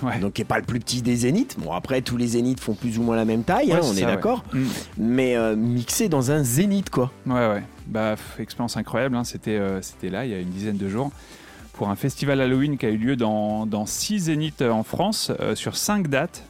Ouais. 0.04 0.18
donc 0.20 0.34
qui 0.34 0.42
n'est 0.42 0.46
pas 0.46 0.58
le 0.58 0.66
plus 0.66 0.80
petit 0.80 1.02
des 1.02 1.16
zéniths. 1.16 1.58
Bon, 1.60 1.72
après, 1.74 2.02
tous 2.02 2.18
les 2.18 2.28
zéniths 2.28 2.60
font 2.60 2.74
plus 2.74 2.98
ou 2.98 3.04
moins 3.04 3.16
la 3.16 3.26
même 3.26 3.44
taille, 3.44 3.68
Ouais, 3.68 3.74
hein, 3.76 3.82
on 3.84 3.94
est 3.96 4.00
ça, 4.02 4.06
d'accord. 4.08 4.44
Mm. 4.54 4.64
Mais 4.98 5.36
euh, 5.38 5.56
mixé 5.56 6.10
dans 6.10 6.32
un 6.32 6.44
zénith, 6.44 6.90
quoi. 6.90 7.12
Ouais, 7.28 7.34
ouais. 7.48 7.64
Bah, 7.88 8.16
expérience 8.40 8.78
incroyable. 8.78 9.16
hein. 9.16 9.24
C'était, 9.24 9.58
euh, 9.58 9.82
c'était 9.82 10.10
là, 10.10 10.26
il 10.26 10.32
y 10.32 10.34
a 10.34 10.40
une 10.40 10.50
dizaine 10.50 10.78
de 10.78 10.88
jours, 10.90 11.12
pour 11.74 11.90
un 11.90 11.96
festival 11.96 12.42
Halloween 12.42 12.78
qui 12.78 12.86
a 12.86 12.90
eu 12.90 12.98
lieu 12.98 13.16
dans, 13.16 13.66
dans 13.66 13.86
six 13.86 14.20
zéniths 14.20 14.62
euh, 14.62 14.72
en 14.72 14.84
France, 14.84 15.32
euh, 15.40 15.56
sur 15.56 15.76
cinq 15.76 16.08
dates. 16.08 16.44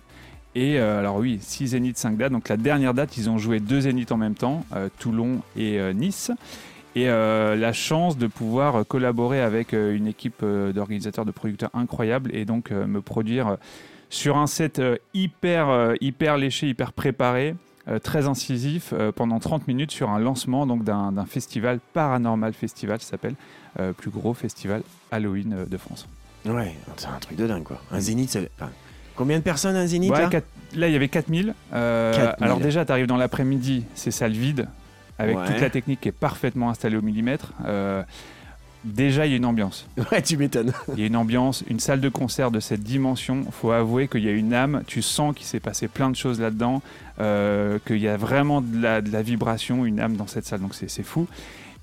Et 0.55 0.79
euh, 0.79 0.99
alors 0.99 1.17
oui, 1.17 1.39
six 1.41 1.67
zéniths, 1.67 1.97
cinq 1.97 2.17
dates. 2.17 2.31
Donc 2.31 2.49
la 2.49 2.57
dernière 2.57 2.93
date, 2.93 3.17
ils 3.17 3.29
ont 3.29 3.37
joué 3.37 3.59
deux 3.59 3.81
zéniths 3.81 4.11
en 4.11 4.17
même 4.17 4.35
temps, 4.35 4.65
Toulon 4.99 5.39
et 5.55 5.79
Nice. 5.93 6.31
Et 6.93 7.05
la 7.05 7.71
chance 7.71 8.17
de 8.17 8.27
pouvoir 8.27 8.85
collaborer 8.85 9.39
avec 9.39 9.71
une 9.71 10.07
équipe 10.07 10.43
d'organisateurs, 10.43 11.23
de 11.23 11.31
producteurs 11.31 11.69
incroyables 11.73 12.35
et 12.35 12.43
donc 12.43 12.71
me 12.71 12.99
produire 12.99 13.55
sur 14.09 14.35
un 14.35 14.45
set 14.45 14.81
hyper, 15.13 15.93
hyper 16.01 16.35
léché, 16.35 16.67
hyper 16.67 16.91
préparé, 16.91 17.55
très 18.03 18.27
incisif, 18.27 18.93
pendant 19.15 19.39
30 19.39 19.69
minutes 19.69 19.91
sur 19.91 20.09
un 20.09 20.19
lancement 20.19 20.67
donc 20.67 20.83
d'un 20.83 21.25
festival, 21.25 21.79
Paranormal 21.93 22.51
Festival, 22.51 22.99
s'appelle, 22.99 23.35
plus 23.97 24.09
gros 24.11 24.33
festival 24.33 24.81
Halloween 25.11 25.53
euh, 25.53 25.65
de 25.65 25.77
France. 25.77 26.07
Ouais, 26.45 26.75
c'est 26.97 27.07
un 27.07 27.19
truc 27.19 27.37
de 27.37 27.45
dingue, 27.47 27.63
quoi. 27.63 27.81
Un 27.91 27.99
zénith, 27.99 28.37
enfin, 28.59 28.71
combien 29.15 29.37
de 29.37 29.43
personnes 29.43 29.75
un 29.75 29.85
zénith 29.85 30.11
Ouais, 30.11 30.21
là 30.21 30.27
quatre- 30.29 30.47
là, 30.75 30.87
il 30.87 30.93
y 30.93 30.95
avait 30.95 31.07
4000. 31.09 31.53
Euh, 31.73 32.13
4000. 32.15 32.43
Alors 32.43 32.59
déjà, 32.59 32.83
tu 32.85 32.91
arrives 32.91 33.05
dans 33.07 33.17
l'après-midi, 33.17 33.85
c'est 33.93 34.11
salle 34.11 34.31
vide, 34.33 34.67
avec 35.19 35.37
Ouais. 35.37 35.45
toute 35.45 35.61
la 35.61 35.69
technique 35.69 36.01
qui 36.01 36.09
est 36.09 36.11
parfaitement 36.13 36.69
installée 36.71 36.97
au 36.97 37.01
millimètre. 37.03 37.53
Euh, 37.65 38.01
déjà, 38.83 39.27
il 39.27 39.31
y 39.31 39.33
a 39.33 39.37
une 39.37 39.45
ambiance. 39.45 39.85
Ouais, 40.11 40.21
tu 40.23 40.35
m'étonnes. 40.37 40.73
Il 40.95 40.99
y 40.99 41.03
a 41.03 41.05
une 41.05 41.15
ambiance, 41.15 41.63
une 41.69 41.79
salle 41.79 42.01
de 42.01 42.09
concert 42.09 42.49
de 42.49 42.59
cette 42.59 42.81
dimension. 42.81 43.45
faut 43.51 43.71
avouer 43.71 44.07
qu'il 44.07 44.23
y 44.23 44.27
a 44.29 44.31
une 44.31 44.53
âme. 44.55 44.81
Tu 44.87 45.03
sens 45.03 45.35
qu'il 45.35 45.45
s'est 45.45 45.59
passé 45.59 45.87
plein 45.87 46.09
de 46.09 46.15
choses 46.15 46.41
là-dedans, 46.41 46.81
euh, 47.19 47.77
qu'il 47.85 47.97
y 47.99 48.07
a 48.07 48.17
vraiment 48.17 48.61
de 48.61 48.81
la, 48.81 49.01
de 49.01 49.11
la 49.11 49.21
vibration, 49.21 49.85
une 49.85 49.99
âme 49.99 50.15
dans 50.15 50.27
cette 50.27 50.45
salle. 50.47 50.61
Donc 50.61 50.73
c'est 50.73 51.03
fou. 51.03 51.27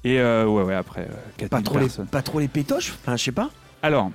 Et 0.05 0.21
euh, 0.21 0.47
ouais, 0.47 0.63
ouais, 0.63 0.75
après, 0.75 1.03
euh, 1.03 1.15
4000 1.39 1.49
Pas 1.51 1.63
trop, 1.63 1.79
les, 1.79 1.85
personnes. 1.87 2.07
pas 2.07 2.23
trop 2.23 2.41
les 2.41 2.49
pétoches 2.49 2.93
Enfin, 3.03 3.17
je 3.17 3.25
sais 3.25 3.33
pas. 3.33 3.51
Alors, 3.83 4.11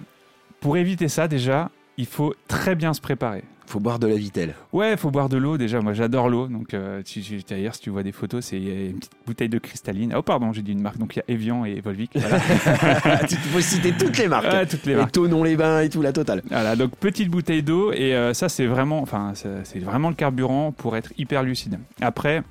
pour 0.62 0.78
éviter 0.78 1.08
ça, 1.08 1.28
déjà, 1.28 1.70
il 1.98 2.06
faut 2.06 2.34
très 2.48 2.76
bien 2.76 2.94
se 2.94 3.02
préparer. 3.02 3.44
Faut 3.66 3.80
boire 3.80 3.98
de 3.98 4.08
la 4.08 4.16
vitelle. 4.16 4.56
Ouais, 4.74 4.92
il 4.92 4.98
faut 4.98 5.10
boire 5.10 5.30
de 5.30 5.38
l'eau 5.38 5.58
déjà. 5.58 5.80
Moi, 5.82 5.94
j'adore 5.94 6.30
l'eau. 6.30 6.48
Donc, 6.48 6.74
euh, 6.74 7.02
tu- 7.02 7.22
tu- 7.22 7.40
d'ailleurs, 7.50 7.74
si 7.76 7.82
tu 7.82 7.90
vois 7.90 8.04
des 8.04 8.12
photos, 8.12 8.46
c'est 8.46 8.58
une 8.62 8.98
petite 9.00 9.12
bouteille 9.26 9.48
de 9.50 9.58
cristalline. 9.58 10.14
Oh, 10.18 10.22
pardon, 10.22 10.52
j'ai 10.52 10.62
dit 10.62 10.74
une 10.74 10.82
marque. 10.82 10.98
Donc, 10.98 11.16
il 11.16 11.20
y 11.20 11.22
a 11.22 11.34
Evian 11.34 11.64
et 11.66 11.80
Volvic. 11.80 12.12
Voilà. 12.14 12.40
tu 13.28 13.36
faut 13.38 13.62
citer 13.62 13.94
toutes 13.94 14.18
les 14.18 14.28
marques. 14.28 14.46
Ouais, 14.52 14.66
toutes 14.68 14.86
les 14.86 14.92
Et 14.94 14.96
marques. 14.98 15.14
Tonon 15.14 15.44
les 15.44 15.56
bains 15.56 15.80
et 15.82 15.90
tout, 15.90 16.02
la 16.02 16.12
totale. 16.12 16.44
Voilà, 16.50 16.76
donc 16.76 16.96
petite 16.98 17.30
bouteille 17.30 17.64
d'eau 17.64 17.94
et 17.94 18.14
euh, 18.16 18.34
ça 18.34 18.50
c'est 18.50 18.66
vraiment, 18.68 19.02
enfin 19.02 19.32
ça, 19.34 19.50
c'est 19.64 19.80
vraiment 19.80 20.10
le 20.10 20.16
carburant 20.16 20.72
pour 20.74 20.98
être 20.98 21.12
hyper 21.18 21.42
lucide. 21.42 21.80
Après, 22.02 22.44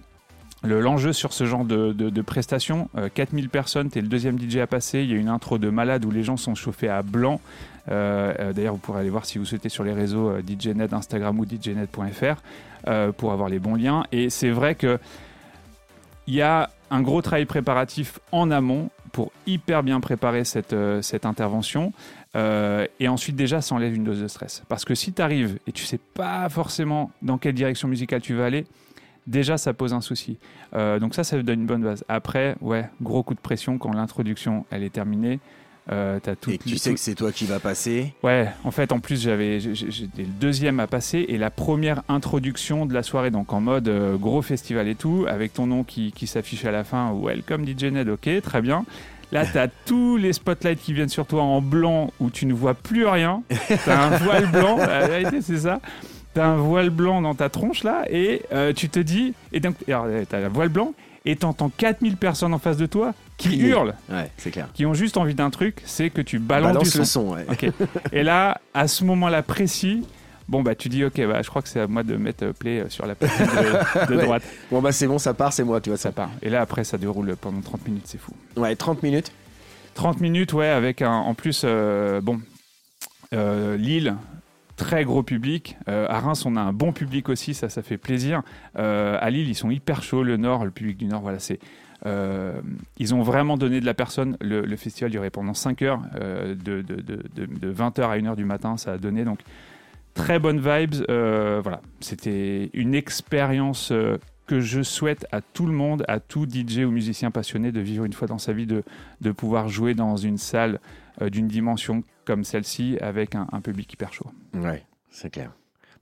le- 0.62 0.80
l'enjeu 0.80 1.12
sur 1.12 1.32
ce 1.32 1.44
genre 1.44 1.64
de, 1.64 1.92
de, 1.92 2.10
de 2.10 2.22
prestations, 2.22 2.88
euh, 2.96 3.08
4000 3.12 3.48
personnes, 3.48 3.88
t'es 3.90 4.00
le 4.00 4.08
deuxième 4.08 4.38
DJ 4.38 4.56
à 4.58 4.66
passer, 4.66 5.02
il 5.02 5.10
y 5.10 5.14
a 5.14 5.16
une 5.16 5.28
intro 5.28 5.58
de 5.58 5.70
malade 5.70 6.04
où 6.04 6.10
les 6.10 6.22
gens 6.22 6.36
sont 6.36 6.54
chauffés 6.54 6.88
à 6.88 7.02
blanc. 7.02 7.40
Euh, 7.90 8.32
euh, 8.38 8.52
D'ailleurs, 8.52 8.74
vous 8.74 8.78
pourrez 8.80 9.00
aller 9.00 9.10
voir 9.10 9.24
si 9.24 9.38
vous 9.38 9.44
souhaitez 9.44 9.68
sur 9.68 9.82
les 9.84 9.92
réseaux 9.92 10.28
euh, 10.30 10.42
DJNet, 10.46 10.92
Instagram 10.92 11.38
ou 11.40 11.44
DJNet.fr 11.46 12.40
euh, 12.86 13.10
pour 13.12 13.32
avoir 13.32 13.48
les 13.48 13.58
bons 13.58 13.74
liens. 13.74 14.04
Et 14.12 14.30
c'est 14.30 14.50
vrai 14.50 14.74
que 14.76 14.98
il 16.28 16.34
y 16.34 16.42
a 16.42 16.70
un 16.90 17.02
gros 17.02 17.20
travail 17.22 17.46
préparatif 17.46 18.20
en 18.30 18.50
amont 18.52 18.90
pour 19.12 19.32
hyper 19.46 19.82
bien 19.82 19.98
préparer 20.00 20.44
cette, 20.44 20.72
euh, 20.72 21.02
cette 21.02 21.26
intervention. 21.26 21.92
Euh, 22.36 22.86
et 23.00 23.08
ensuite, 23.08 23.34
déjà, 23.36 23.60
ça 23.60 23.74
enlève 23.74 23.94
une 23.94 24.04
dose 24.04 24.20
de 24.22 24.28
stress. 24.28 24.62
Parce 24.68 24.84
que 24.84 24.94
si 24.94 25.12
tu 25.12 25.20
arrives 25.20 25.58
et 25.66 25.72
tu 25.72 25.84
sais 25.84 25.98
pas 25.98 26.48
forcément 26.48 27.10
dans 27.20 27.36
quelle 27.38 27.54
direction 27.54 27.88
musicale 27.88 28.20
tu 28.22 28.34
vas 28.34 28.46
aller, 28.46 28.64
déjà, 29.26 29.58
ça 29.58 29.72
pose 29.72 29.92
un 29.92 30.00
souci. 30.00 30.38
Euh, 30.74 30.98
donc 30.98 31.14
ça, 31.14 31.24
ça 31.24 31.40
donne 31.42 31.60
une 31.60 31.66
bonne 31.66 31.82
base. 31.82 32.04
Après, 32.08 32.56
ouais, 32.60 32.88
gros 33.00 33.22
coup 33.22 33.34
de 33.34 33.40
pression 33.40 33.78
quand 33.78 33.92
l'introduction, 33.92 34.64
elle 34.70 34.82
est 34.82 34.92
terminée. 34.92 35.40
Euh, 35.90 36.20
tout, 36.40 36.52
Et 36.52 36.58
tu 36.58 36.78
sais 36.78 36.94
que 36.94 37.00
c'est 37.00 37.16
toi 37.16 37.32
qui 37.32 37.44
vas 37.44 37.58
passer. 37.58 38.14
Ouais, 38.22 38.48
en 38.62 38.70
fait, 38.70 38.92
en 38.92 39.00
plus, 39.00 39.20
j'avais, 39.20 39.58
j'étais 39.58 40.22
le 40.22 40.28
deuxième 40.40 40.78
à 40.78 40.86
passer 40.86 41.26
et 41.28 41.38
la 41.38 41.50
première 41.50 42.02
introduction 42.08 42.86
de 42.86 42.94
la 42.94 43.02
soirée, 43.02 43.32
donc 43.32 43.52
en 43.52 43.60
mode 43.60 43.88
euh, 43.88 44.16
gros 44.16 44.42
festival 44.42 44.86
et 44.86 44.94
tout, 44.94 45.26
avec 45.28 45.52
ton 45.52 45.66
nom 45.66 45.82
qui, 45.82 46.12
qui 46.12 46.28
s'affiche 46.28 46.64
à 46.64 46.70
la 46.70 46.84
fin, 46.84 47.12
Welcome 47.12 47.66
DJ 47.66 47.84
Ned, 47.86 48.08
ok, 48.08 48.30
très 48.42 48.62
bien. 48.62 48.84
Là, 49.32 49.44
t'as 49.52 49.66
tous 49.66 50.16
les 50.16 50.32
spotlights 50.32 50.80
qui 50.80 50.92
viennent 50.92 51.08
sur 51.08 51.26
toi 51.26 51.42
en 51.42 51.60
blanc 51.60 52.12
où 52.20 52.30
tu 52.30 52.46
ne 52.46 52.54
vois 52.54 52.74
plus 52.74 53.06
rien. 53.06 53.42
T'as 53.84 54.06
un 54.06 54.16
voile 54.18 54.46
blanc, 54.52 54.76
la 54.86 55.08
vérité, 55.08 55.42
c'est 55.42 55.58
ça. 55.58 55.80
T'as 56.34 56.46
un 56.46 56.56
voile 56.56 56.90
blanc 56.90 57.20
dans 57.20 57.34
ta 57.34 57.48
tronche 57.50 57.84
là 57.84 58.04
et 58.10 58.42
euh, 58.52 58.72
tu 58.72 58.88
te 58.88 58.98
dis, 58.98 59.34
et 59.52 59.60
donc, 59.60 59.76
alors, 59.86 60.06
t'as 60.28 60.38
un 60.38 60.48
voile 60.48 60.70
blanc 60.70 60.94
et 61.26 61.36
t'entends 61.36 61.68
4000 61.76 62.16
personnes 62.16 62.54
en 62.54 62.58
face 62.58 62.76
de 62.78 62.86
toi 62.86 63.12
qui 63.36 63.58
hurlent, 63.58 63.94
Ouais, 64.10 64.30
c'est 64.38 64.50
clair. 64.50 64.68
qui 64.72 64.86
ont 64.86 64.94
juste 64.94 65.16
envie 65.16 65.34
d'un 65.34 65.50
truc, 65.50 65.82
c'est 65.84 66.10
que 66.10 66.20
tu 66.22 66.38
balances 66.38 66.72
Balance 66.72 66.92
du 66.92 66.98
le 66.98 67.04
son. 67.04 67.26
son, 67.28 67.34
ouais. 67.34 67.46
Et 68.12 68.22
là, 68.22 68.60
à 68.72 68.88
ce 68.88 69.04
moment-là 69.04 69.42
précis, 69.42 70.06
bon 70.48 70.62
bah 70.62 70.74
tu 70.74 70.88
dis 70.88 71.04
ok, 71.04 71.20
bah 71.26 71.42
je 71.42 71.48
crois 71.50 71.60
que 71.62 71.68
c'est 71.68 71.80
à 71.80 71.86
moi 71.86 72.02
de 72.02 72.16
mettre 72.16 72.44
euh, 72.46 72.52
play 72.52 72.80
euh, 72.80 72.88
sur 72.88 73.04
la 73.06 73.14
partie 73.14 73.38
de, 73.42 74.06
de 74.06 74.16
Ouais. 74.16 74.24
droite. 74.24 74.42
Bon, 74.70 74.80
bah 74.80 74.90
c'est 74.92 75.06
bon, 75.06 75.18
ça 75.18 75.34
part, 75.34 75.52
c'est 75.52 75.64
moi, 75.64 75.80
tu 75.80 75.90
vois 75.90 75.96
Ça 75.98 76.08
ça. 76.08 76.12
part. 76.12 76.30
Et 76.40 76.48
là 76.50 76.60
après 76.62 76.82
ça 76.84 76.96
déroule 76.98 77.36
pendant 77.40 77.60
30 77.60 77.86
minutes, 77.86 78.04
c'est 78.06 78.18
fou. 78.20 78.32
Ouais, 78.56 78.74
30 78.74 79.02
minutes. 79.02 79.32
30 79.94 80.20
minutes, 80.20 80.52
ouais, 80.54 80.68
avec 80.68 81.02
un, 81.02 81.10
en 81.12 81.34
plus, 81.34 81.62
euh, 81.64 82.20
bon, 82.22 82.40
euh, 83.34 83.76
Lille, 83.76 84.14
très 84.76 85.04
gros 85.04 85.22
public. 85.22 85.76
Euh, 85.88 86.06
à 86.08 86.20
Reims, 86.20 86.44
on 86.46 86.56
a 86.56 86.60
un 86.60 86.72
bon 86.72 86.92
public 86.92 87.28
aussi, 87.28 87.54
ça, 87.54 87.68
ça 87.68 87.82
fait 87.82 87.98
plaisir. 87.98 88.42
Euh, 88.78 89.16
à 89.20 89.30
Lille, 89.30 89.48
ils 89.48 89.54
sont 89.54 89.70
hyper 89.70 90.02
chauds. 90.02 90.22
Le 90.22 90.36
Nord, 90.36 90.64
le 90.64 90.70
public 90.70 90.96
du 90.96 91.06
Nord, 91.06 91.20
voilà, 91.22 91.38
c'est. 91.38 91.58
euh, 92.06 92.60
ils 92.98 93.14
ont 93.14 93.22
vraiment 93.22 93.56
donné 93.56 93.80
de 93.80 93.86
la 93.86 93.94
personne. 93.94 94.36
Le, 94.40 94.62
le 94.62 94.76
festival 94.76 95.10
durait 95.10 95.30
pendant 95.30 95.54
5 95.54 95.82
heures, 95.82 96.02
de, 96.14 96.54
de, 96.54 96.82
de, 96.82 97.22
de, 97.34 97.46
de 97.46 97.72
20h 97.72 98.02
à 98.02 98.16
1h 98.18 98.36
du 98.36 98.44
matin, 98.44 98.76
ça 98.76 98.92
a 98.92 98.98
donné. 98.98 99.24
Donc, 99.24 99.40
très 100.14 100.38
bonnes 100.38 100.60
vibes. 100.60 101.04
voilà, 101.08 101.80
c'était 102.00 102.70
une 102.74 102.94
expérience 102.94 103.92
que 104.46 104.60
je 104.60 104.82
souhaite 104.82 105.26
à 105.32 105.40
tout 105.40 105.66
le 105.66 105.72
monde, 105.72 106.04
à 106.08 106.18
tout 106.18 106.46
DJ 106.46 106.78
ou 106.78 106.90
musicien 106.90 107.30
passionné 107.30 107.70
de 107.72 107.80
vivre 107.80 108.04
une 108.04 108.12
fois 108.12 108.26
dans 108.26 108.38
sa 108.38 108.52
vie, 108.52 108.66
de, 108.66 108.82
de 109.20 109.30
pouvoir 109.32 109.68
jouer 109.68 109.94
dans 109.94 110.16
une 110.16 110.38
salle 110.38 110.80
d'une 111.20 111.46
dimension 111.46 112.02
comme 112.24 112.44
celle-ci 112.44 112.98
avec 113.00 113.34
un, 113.34 113.46
un 113.52 113.60
public 113.60 113.92
hyper 113.92 114.12
chaud. 114.12 114.26
Ouais, 114.54 114.84
c'est 115.10 115.30
clair. 115.30 115.50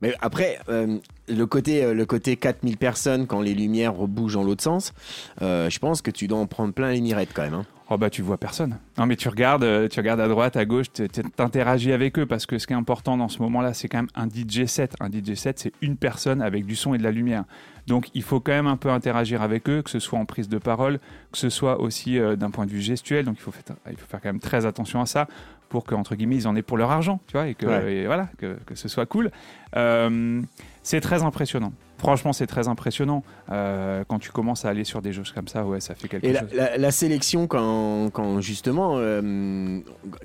Mais 0.01 0.15
après, 0.19 0.57
euh, 0.69 0.97
le 1.27 1.45
côté, 1.45 1.83
euh, 1.83 1.93
le 1.93 2.05
côté 2.07 2.35
4000 2.35 2.77
personnes 2.77 3.27
quand 3.27 3.39
les 3.39 3.53
lumières 3.53 3.93
bougent 3.93 4.33
dans 4.33 4.43
l'autre 4.43 4.63
sens, 4.63 4.93
euh, 5.43 5.69
je 5.69 5.77
pense 5.77 6.01
que 6.01 6.09
tu 6.09 6.27
dois 6.27 6.39
en 6.39 6.47
prendre 6.47 6.73
plein 6.73 6.91
les 6.91 7.01
mirettes 7.01 7.29
quand 7.33 7.43
même. 7.43 7.53
hein. 7.53 7.65
Oh 7.93 7.97
bah 7.97 8.09
tu 8.09 8.21
vois 8.21 8.37
personne. 8.37 8.77
Non 8.97 9.05
mais 9.05 9.17
tu 9.17 9.27
regardes, 9.27 9.89
tu 9.89 9.99
regardes 9.99 10.21
à 10.21 10.29
droite, 10.29 10.55
à 10.55 10.63
gauche, 10.65 10.87
tu 10.93 11.07
t'interagis 11.09 11.91
avec 11.91 12.17
eux 12.17 12.25
parce 12.25 12.45
que 12.45 12.57
ce 12.57 12.65
qui 12.65 12.71
est 12.71 12.75
important 12.77 13.17
dans 13.17 13.27
ce 13.27 13.39
moment-là, 13.39 13.73
c'est 13.73 13.89
quand 13.89 13.97
même 13.97 14.07
un 14.15 14.27
DJ 14.29 14.65
set. 14.65 14.95
Un 15.01 15.09
DJ 15.11 15.33
set, 15.35 15.59
c'est 15.59 15.73
une 15.81 15.97
personne 15.97 16.41
avec 16.41 16.65
du 16.65 16.77
son 16.77 16.93
et 16.93 16.97
de 16.97 17.03
la 17.03 17.11
lumière. 17.11 17.43
Donc 17.87 18.09
il 18.13 18.23
faut 18.23 18.39
quand 18.39 18.51
même 18.51 18.67
un 18.67 18.77
peu 18.77 18.89
interagir 18.89 19.41
avec 19.41 19.67
eux, 19.69 19.81
que 19.81 19.89
ce 19.89 19.99
soit 19.99 20.19
en 20.19 20.25
prise 20.25 20.47
de 20.49 20.57
parole, 20.57 20.99
que 21.31 21.37
ce 21.37 21.49
soit 21.49 21.79
aussi 21.79 22.19
euh, 22.19 22.35
d'un 22.35 22.51
point 22.51 22.65
de 22.65 22.71
vue 22.71 22.81
gestuel. 22.81 23.25
Donc 23.25 23.35
il 23.37 23.41
faut, 23.41 23.51
faire, 23.51 23.63
il 23.89 23.97
faut 23.97 24.05
faire 24.05 24.21
quand 24.21 24.29
même 24.29 24.39
très 24.39 24.65
attention 24.65 25.01
à 25.01 25.05
ça 25.05 25.27
pour 25.69 25.85
que 25.85 25.95
entre 25.95 26.15
guillemets 26.15 26.35
ils 26.35 26.47
en 26.47 26.55
aient 26.55 26.61
pour 26.61 26.77
leur 26.77 26.91
argent, 26.91 27.19
tu 27.27 27.33
vois, 27.37 27.47
et 27.47 27.55
que 27.55 27.65
Ouais. 27.65 27.93
et 27.93 28.05
voilà 28.05 28.29
que, 28.37 28.57
que 28.65 28.75
ce 28.75 28.87
soit 28.89 29.05
cool. 29.05 29.31
Euh, 29.75 30.41
c'est 30.83 31.01
très 31.01 31.23
impressionnant. 31.23 31.71
Franchement, 32.01 32.33
c'est 32.33 32.47
très 32.47 32.67
impressionnant. 32.67 33.23
Euh, 33.51 34.03
quand 34.07 34.17
tu 34.19 34.31
commences 34.31 34.65
à 34.65 34.69
aller 34.69 34.83
sur 34.83 35.01
des 35.03 35.13
jauges 35.13 35.31
comme 35.33 35.47
ça, 35.47 35.63
ouais, 35.65 35.79
ça 35.79 35.93
fait 35.95 36.07
quelque 36.07 36.25
Et 36.25 36.33
la, 36.33 36.39
chose. 36.41 36.49
la- 36.53 36.77
la 36.77 36.91
sélection, 36.91 37.45
quand, 37.45 38.09
quand 38.11 38.41
justement, 38.41 38.95
euh, 38.97 39.79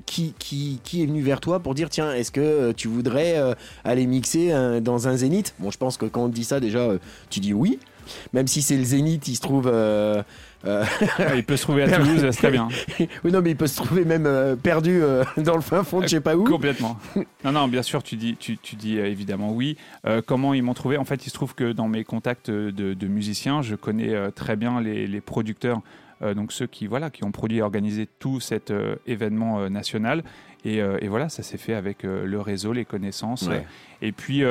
qui, 0.06 0.34
qui, 0.38 0.80
qui 0.82 1.02
est 1.02 1.06
venu 1.06 1.20
vers 1.20 1.40
toi 1.40 1.60
pour 1.60 1.74
dire 1.74 1.90
tiens, 1.90 2.12
est-ce 2.14 2.30
que 2.32 2.40
euh, 2.40 2.72
tu 2.74 2.88
voudrais 2.88 3.38
euh, 3.38 3.52
aller 3.84 4.06
mixer 4.06 4.52
dans 4.80 5.06
un 5.06 5.16
zénith? 5.16 5.54
Bon, 5.58 5.70
je 5.70 5.76
pense 5.78 5.96
que 5.98 6.06
quand 6.06 6.24
on 6.24 6.28
te 6.30 6.34
dit 6.34 6.44
ça, 6.44 6.60
déjà, 6.60 6.88
tu 7.30 7.40
dis 7.40 7.52
oui. 7.52 7.78
Même 8.32 8.46
si 8.46 8.62
c'est 8.62 8.76
le 8.76 8.84
zénith, 8.84 9.26
il 9.28 9.36
se 9.36 9.40
trouve. 9.40 9.66
euh, 9.72 10.22
euh, 10.64 10.84
Ah, 11.18 11.34
il 11.36 11.44
peut 11.44 11.56
se 11.56 11.62
trouver 11.62 11.82
à 11.84 11.88
Toulouse, 11.98 12.20
c'est 12.20 12.30
très 12.38 12.50
bien. 12.50 12.68
oui, 12.98 13.32
non, 13.32 13.40
mais 13.42 13.50
il 13.50 13.56
peut 13.56 13.66
se 13.66 13.76
trouver 13.76 14.04
même 14.04 14.26
euh, 14.26 14.56
perdu 14.56 15.00
dans 15.36 15.54
le 15.54 15.60
fin 15.62 15.84
fond 15.84 15.98
de 16.00 16.04
je 16.04 16.08
sais 16.10 16.20
pas 16.20 16.36
où. 16.36 16.44
Complètement. 16.44 16.98
Non, 17.44 17.52
non, 17.52 17.68
bien 17.68 17.82
sûr, 17.82 18.02
tu 18.02 18.16
dis, 18.16 18.36
tu, 18.36 18.58
tu 18.58 18.76
dis 18.76 18.98
évidemment 18.98 19.52
oui. 19.52 19.76
Comment 20.26 20.54
ils 20.54 20.62
m'ont 20.62 20.74
trouvé? 20.74 20.96
En 20.98 21.04
fait, 21.04 21.26
il 21.26 21.30
se 21.30 21.34
trouve 21.34 21.54
que 21.54 21.72
dans 21.72 21.88
mes 21.88 22.04
contacts 22.04 22.50
de, 22.50 22.70
de 22.94 23.06
musiciens, 23.06 23.62
je 23.62 23.74
connais 23.74 24.30
très 24.32 24.56
bien 24.56 24.80
les, 24.80 25.06
les 25.06 25.20
producteurs, 25.20 25.80
donc 26.34 26.52
ceux 26.52 26.66
qui, 26.66 26.86
voilà, 26.86 27.10
qui 27.10 27.24
ont 27.24 27.30
produit 27.32 27.58
et 27.58 27.62
organisé 27.62 28.08
tout 28.18 28.40
cet 28.40 28.72
événement 29.06 29.68
national. 29.70 30.22
Et, 30.64 30.78
et 30.78 31.08
voilà, 31.08 31.28
ça 31.28 31.42
s'est 31.42 31.58
fait 31.58 31.74
avec 31.74 32.02
le 32.02 32.40
réseau, 32.40 32.72
les 32.72 32.84
connaissances. 32.84 33.42
Ouais. 33.42 33.64
et 34.02 34.12
puis, 34.12 34.42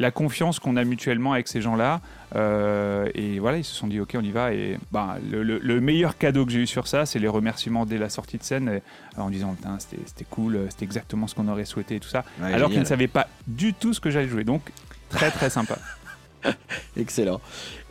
la 0.00 0.10
confiance 0.10 0.58
qu'on 0.58 0.76
a 0.76 0.82
mutuellement 0.84 1.34
avec 1.34 1.46
ces 1.46 1.60
gens-là. 1.60 2.00
Euh, 2.34 3.08
et 3.14 3.38
voilà, 3.38 3.58
ils 3.58 3.64
se 3.64 3.74
sont 3.74 3.86
dit, 3.86 4.00
OK, 4.00 4.14
on 4.16 4.22
y 4.22 4.30
va. 4.30 4.52
Et 4.54 4.78
bah, 4.90 5.18
le, 5.30 5.42
le- 5.42 5.58
le 5.58 5.80
meilleur 5.80 6.16
cadeau 6.18 6.44
que 6.46 6.50
j'ai 6.52 6.60
eu 6.60 6.66
sur 6.66 6.86
ça, 6.88 7.04
c'est 7.06 7.18
les 7.18 7.28
remerciements 7.28 7.86
dès 7.86 7.98
la 7.98 8.08
sortie 8.08 8.38
de 8.38 8.42
scène, 8.42 8.68
et- 9.16 9.20
en 9.20 9.30
disant, 9.30 9.54
Putain, 9.54 9.78
c'était 9.78 10.24
cool, 10.30 10.56
euh, 10.56 10.66
c'était 10.70 10.86
exactement 10.86 11.26
ce 11.26 11.34
qu'on 11.34 11.46
aurait 11.48 11.64
souhaité 11.66 11.96
et 11.96 12.00
tout 12.00 12.08
ça. 12.08 12.24
Ouais, 12.40 12.52
alors 12.54 12.70
qu'ils 12.70 12.80
ne 12.80 12.84
savaient 12.84 13.08
pas 13.08 13.28
du 13.46 13.74
tout 13.74 13.92
ce 13.94 14.00
que 14.00 14.10
j'allais 14.10 14.28
jouer. 14.28 14.42
Donc, 14.44 14.62
très, 15.10 15.30
très 15.30 15.50
sympa. 15.50 15.76
Excellent. 16.96 17.40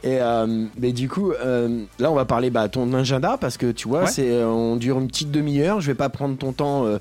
Et 0.03 0.17
euh, 0.21 0.65
mais 0.79 0.91
du 0.93 1.09
coup, 1.09 1.31
euh, 1.33 1.83
là, 1.99 2.09
on 2.11 2.15
va 2.15 2.23
parler 2.25 2.49
bah, 2.49 2.69
ton 2.69 2.93
agenda 2.93 3.37
parce 3.39 3.57
que 3.57 3.71
tu 3.71 3.87
vois, 3.87 4.03
Ouais. 4.03 4.07
c'est 4.07 4.29
euh, 4.31 4.45
on 4.47 4.75
dure 4.77 4.97
une 4.99 5.07
petite 5.07 5.29
demi-heure. 5.31 5.81
Je 5.81 5.87
vais 5.87 5.95
pas 5.95 6.07
prendre 6.09 6.37
ton 6.37 6.53
temps 6.53 6.85
euh, 6.85 6.99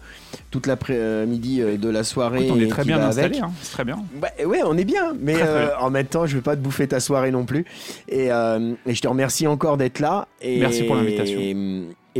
toute 0.50 0.66
l'après-midi 0.66 1.60
euh, 1.62 1.76
de 1.76 1.88
la 1.88 2.02
soirée. 2.02 2.44
Écoute, 2.46 2.56
on 2.58 2.60
est 2.60 2.66
très 2.68 2.84
bien 2.84 2.98
installé, 3.00 3.26
avec. 3.36 3.40
hein, 3.42 3.52
c'est 3.62 3.72
très 3.72 3.84
bien. 3.84 3.98
Bah, 4.20 4.28
ouais, 4.44 4.60
on 4.64 4.76
est 4.76 4.84
bien, 4.84 5.14
mais 5.20 5.34
Très, 5.34 5.44
très 5.46 5.66
bien. 5.66 5.70
en 5.80 5.90
même 5.90 6.06
temps, 6.06 6.26
je 6.26 6.36
veux 6.36 6.42
pas 6.42 6.56
te 6.56 6.60
bouffer 6.60 6.88
ta 6.88 6.98
soirée 7.00 7.30
non 7.30 7.44
plus. 7.44 7.64
Et, 8.08 8.26
et 8.26 8.94
je 8.94 9.00
te 9.00 9.06
remercie 9.08 9.46
encore 9.46 9.76
d'être 9.76 10.00
là. 10.00 10.26
Et, 10.40 10.58
Merci 10.58 10.82
pour 10.82 10.96
l'invitation. 10.96 11.38
Et, 11.38 11.54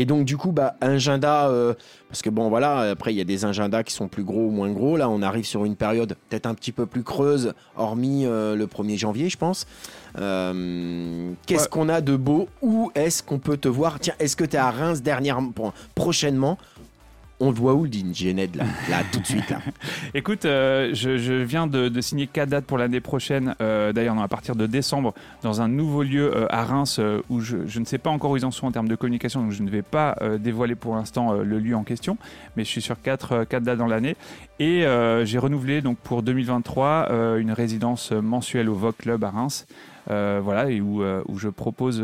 et 0.01 0.05
donc, 0.05 0.25
du 0.25 0.37
coup, 0.37 0.53
bah, 0.53 0.77
agenda, 0.81 1.49
euh, 1.49 1.75
parce 2.09 2.23
que 2.23 2.31
bon, 2.31 2.49
voilà, 2.49 2.91
après, 2.93 3.13
il 3.13 3.17
y 3.17 3.21
a 3.21 3.25
des 3.25 3.45
agendas 3.45 3.83
qui 3.83 3.93
sont 3.93 4.07
plus 4.09 4.23
gros 4.23 4.47
ou 4.47 4.51
moins 4.51 4.71
gros. 4.71 4.97
Là, 4.97 5.09
on 5.09 5.23
arrive 5.23 5.45
sur 5.45 5.65
une 5.65 5.75
période 5.77 6.15
peut-être 6.29 6.47
un 6.47 6.55
petit 6.55 6.73
peu 6.73 6.87
plus 6.87 7.03
creuse, 7.03 7.53
hormis 7.77 8.25
euh, 8.25 8.55
le 8.55 8.67
1er 8.67 8.97
janvier, 8.97 9.29
je 9.29 9.37
pense. 9.37 9.67
Euh, 10.19 11.33
Qu'est-ce 11.47 11.65
Ouais. 11.65 11.69
qu'on 11.71 11.89
a 11.89 12.01
de 12.01 12.17
beau? 12.17 12.49
Où 12.63 12.91
est-ce 12.95 13.23
qu'on 13.23 13.39
peut 13.39 13.57
te 13.57 13.69
voir? 13.69 13.99
Tiens, 14.01 14.15
est-ce 14.19 14.37
que 14.37 14.45
tu 14.45 14.57
es 14.57 14.59
à 14.59 14.71
Reims 14.71 15.03
dernièrement, 15.03 15.53
prochainement? 15.95 16.59
On 17.41 17.51
voit 17.51 17.75
où 17.75 17.85
le 17.85 17.91
DJ 17.91 18.27
Ned 18.35 18.57
là, 18.57 18.65
là 18.91 18.99
tout 19.13 19.21
de 19.21 19.27
suite. 19.27 19.55
Écoute, 20.15 20.45
euh, 20.45 20.91
je, 20.93 21.33
viens 21.43 21.67
de, 21.67 22.01
signer 22.01 22.27
quatre 22.27 22.49
dates 22.49 22.65
pour 22.65 22.79
l'année 22.79 23.01
prochaine. 23.01 23.55
Euh, 23.61 23.93
D'ailleurs, 23.93 24.19
à 24.19 24.29
partir 24.29 24.57
de 24.57 24.67
décembre, 24.67 25.15
dans 25.43 25.61
un 25.61 25.69
nouveau 25.69 26.03
lieu 26.03 26.35
euh, 26.35 26.47
à 26.51 26.65
Reims 26.65 26.99
euh, 26.99 27.23
où 27.29 27.41
je, 27.41 27.57
ne 27.79 27.85
sais 27.85 27.99
pas 27.99 28.11
encore 28.11 28.33
où 28.33 28.37
ils 28.37 28.45
en 28.45 28.51
sont 28.51 28.67
en 28.67 28.73
termes 28.73 28.89
de 28.89 28.97
communication, 28.97 29.43
donc 29.43 29.53
je 29.53 29.63
ne 29.63 29.71
vais 29.71 29.83
pas 29.83 30.17
dévoiler 30.39 30.75
pour 30.75 30.97
l'instant 30.97 31.33
le 31.33 31.59
lieu 31.59 31.77
en 31.77 31.85
question. 31.85 32.17
Mais 32.57 32.65
je 32.65 32.69
suis 32.69 32.83
sur 32.83 33.01
quatre, 33.01 33.33
euh, 33.33 33.45
quatre 33.45 33.63
dates 33.63 33.79
dans 33.79 33.87
l'année. 33.87 34.17
Et 34.59 34.85
j'ai 35.25 35.39
renouvelé 35.39 35.83
donc 35.83 35.99
pour 35.99 36.23
2023 36.23 37.09
euh, 37.11 37.39
une 37.39 37.53
résidence 37.53 38.11
mensuelle 38.11 38.69
au 38.69 38.75
Vogue 38.75 38.97
Club 38.97 39.23
à 39.23 39.31
Reims. 39.31 39.67
Voilà, 40.09 40.71
et 40.71 40.81
où, 40.81 41.03
je 41.37 41.49
propose 41.49 42.03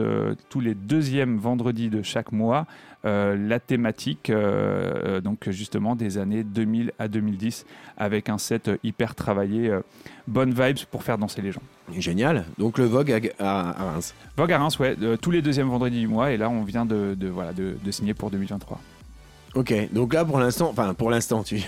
tous 0.51 0.61
les 0.61 0.75
deuxièmes 0.75 1.39
vendredis 1.39 1.89
de 1.89 2.03
chaque 2.03 2.33
mois 2.33 2.67
la 3.05 3.61
thématique, 3.61 4.31
euh, 4.31 5.17
euh, 5.17 5.21
donc 5.21 5.51
justement 5.51 5.95
des 5.95 6.19
années 6.19 6.43
2000 6.43 6.93
à 6.99 7.09
2010, 7.09 7.67
avec 7.99 8.29
un 8.29 8.39
set 8.39 8.69
euh, 8.69 8.77
hyper 8.83 9.15
travaillé, 9.15 9.69
euh, 9.69 9.81
bonne 10.27 10.51
vibes 10.53 10.87
pour 10.91 11.03
faire 11.03 11.19
danser 11.19 11.43
les 11.43 11.53
gens. 11.53 11.63
Génial. 11.99 12.47
Donc 12.59 12.79
le 12.79 12.85
Vogue 12.87 13.33
à, 13.39 13.73
Reims. 13.73 14.15
Vogue 14.37 14.53
à 14.53 14.59
Reims, 14.59 14.79
ouais, 14.79 14.97
euh, 15.03 15.17
tous 15.17 15.31
les 15.31 15.43
deuxièmes 15.43 15.69
vendredis 15.69 16.01
du 16.01 16.09
mois, 16.09 16.33
et 16.33 16.37
là 16.37 16.49
on 16.49 16.63
vient 16.65 16.87
de, 16.87 17.15
de, 17.15 17.29
voilà, 17.29 17.53
de, 17.53 17.77
de 17.83 17.91
signer 17.91 18.15
pour 18.15 18.31
2023. 18.31 18.81
Ok, 19.55 19.73
donc 19.93 20.15
là 20.15 20.25
pour 20.25 20.39
l'instant, 20.39 20.71
enfin 20.71 20.95
pour 20.95 21.11
l'instant, 21.11 21.43
tu, 21.43 21.61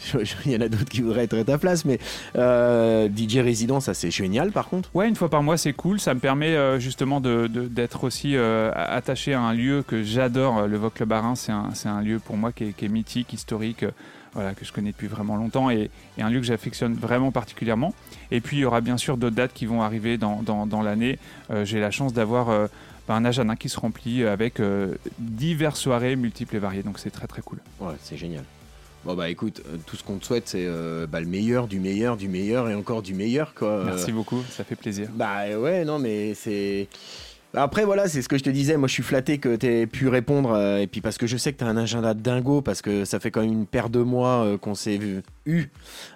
il 0.46 0.52
y 0.52 0.56
en 0.56 0.60
a 0.60 0.68
d'autres 0.68 0.84
qui 0.90 1.00
voudraient 1.02 1.24
être 1.24 1.38
à 1.38 1.44
ta 1.44 1.56
place, 1.58 1.84
mais 1.84 1.98
euh, 2.36 3.08
DJ 3.08 3.38
résident, 3.38 3.80
ça 3.80 3.94
c'est 3.94 4.10
génial 4.10 4.52
par 4.52 4.68
contre. 4.68 4.90
Ouais, 4.94 5.08
une 5.08 5.16
fois 5.16 5.30
par 5.30 5.42
mois, 5.42 5.56
c'est 5.56 5.72
cool. 5.72 6.00
Ça 6.00 6.14
me 6.14 6.20
permet 6.20 6.54
euh, 6.56 6.78
justement 6.78 7.20
de- 7.20 7.46
de- 7.46 7.66
d'être 7.68 8.04
aussi 8.04 8.36
euh, 8.36 8.70
attaché 8.74 9.34
à 9.34 9.40
un 9.40 9.54
lieu 9.54 9.82
que 9.86 10.02
j'adore. 10.02 10.66
Le 10.66 10.76
Vogue 10.76 10.92
Club 10.94 11.12
Reims, 11.12 11.48
c'est 11.72 11.88
un, 11.88 11.96
un 11.96 12.02
lieu 12.02 12.18
pour 12.18 12.36
moi 12.36 12.52
qui 12.52 12.64
est, 12.64 12.72
qui 12.72 12.84
est 12.84 12.88
mythique, 12.88 13.32
historique, 13.32 13.84
voilà, 14.34 14.52
que 14.54 14.64
je 14.64 14.72
connais 14.72 14.90
depuis 14.90 15.06
vraiment 15.06 15.36
longtemps 15.36 15.70
et, 15.70 15.90
et 16.18 16.22
un 16.22 16.28
lieu 16.28 16.40
que 16.40 16.46
j'affectionne 16.46 16.94
vraiment 16.94 17.30
particulièrement. 17.30 17.94
Et 18.30 18.40
puis, 18.40 18.56
il 18.58 18.60
y 18.60 18.64
aura 18.64 18.80
bien 18.80 18.96
sûr 18.96 19.16
d'autres 19.16 19.36
dates 19.36 19.52
qui 19.54 19.64
vont 19.66 19.80
arriver 19.82 20.18
dans, 20.18 20.42
dans- 20.42 20.66
dans 20.66 20.82
l'année. 20.82 21.18
J'ai 21.62 21.78
la 21.80 21.90
chance 21.92 22.12
d'avoir 22.12 22.46
bah, 23.06 23.14
un 23.14 23.24
agenda 23.24 23.54
qui 23.54 23.68
se 23.68 23.78
remplit 23.78 24.24
avec 24.24 24.60
diverses 25.18 25.78
soirées 25.80 26.16
multiples 26.16 26.56
et 26.56 26.58
variées. 26.58 26.82
Donc, 26.82 26.98
c'est 26.98 27.10
très 27.10 27.26
très 27.26 27.42
cool. 27.42 27.58
Ouais, 27.80 27.94
c'est 28.02 28.16
génial. 28.16 28.44
Bon 29.04 29.14
bah 29.14 29.28
écoute, 29.28 29.60
euh, 29.66 29.76
tout 29.86 29.96
ce 29.96 30.02
qu'on 30.02 30.16
te 30.16 30.24
souhaite 30.24 30.48
c'est 30.48 30.64
euh, 30.66 31.06
bah, 31.06 31.20
le 31.20 31.26
meilleur, 31.26 31.66
du 31.68 31.78
meilleur, 31.78 32.16
du 32.16 32.28
meilleur 32.28 32.70
et 32.70 32.74
encore 32.74 33.02
du 33.02 33.12
meilleur 33.14 33.52
quoi. 33.54 33.82
Merci 33.84 34.12
beaucoup, 34.12 34.42
ça 34.50 34.64
fait 34.64 34.76
plaisir. 34.76 35.08
Bah 35.14 35.46
ouais, 35.58 35.84
non, 35.84 35.98
mais 35.98 36.32
c'est. 36.34 36.88
Après, 37.56 37.84
voilà, 37.84 38.08
c'est 38.08 38.20
ce 38.20 38.28
que 38.28 38.36
je 38.36 38.42
te 38.42 38.50
disais. 38.50 38.76
Moi, 38.76 38.88
je 38.88 38.94
suis 38.94 39.04
flatté 39.04 39.38
que 39.38 39.54
tu 39.54 39.66
aies 39.68 39.86
pu 39.86 40.08
répondre. 40.08 40.50
euh, 40.50 40.78
et 40.78 40.88
puis, 40.88 41.00
parce 41.00 41.18
que 41.18 41.28
je 41.28 41.36
sais 41.36 41.52
que 41.52 41.58
tu 41.58 41.62
as 41.64 41.68
un 41.68 41.76
agenda 41.76 42.12
de 42.12 42.20
dingo, 42.20 42.62
parce 42.62 42.82
que 42.82 43.04
ça 43.04 43.20
fait 43.20 43.30
quand 43.30 43.42
même 43.42 43.52
une 43.52 43.66
paire 43.66 43.90
de 43.90 44.00
mois 44.00 44.42
euh, 44.44 44.58
qu'on 44.58 44.74
s'est 44.74 44.98
eu, 45.46 45.70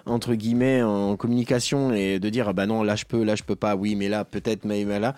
entre 0.05 0.33
guillemets, 0.33 0.81
en 0.83 1.15
communication. 1.15 1.93
Et 1.93 2.19
de 2.19 2.27
dire, 2.29 2.49
ah 2.49 2.53
bah 2.53 2.65
non, 2.65 2.83
là, 2.83 2.97
je 2.97 3.05
peux, 3.05 3.23
là, 3.23 3.35
je 3.35 3.43
peux 3.43 3.55
pas. 3.55 3.77
Oui, 3.77 3.95
mais 3.95 4.09
là, 4.09 4.25
peut-être, 4.25 4.65
mais, 4.65 4.83
mais 4.83 4.99
là. 4.99 5.15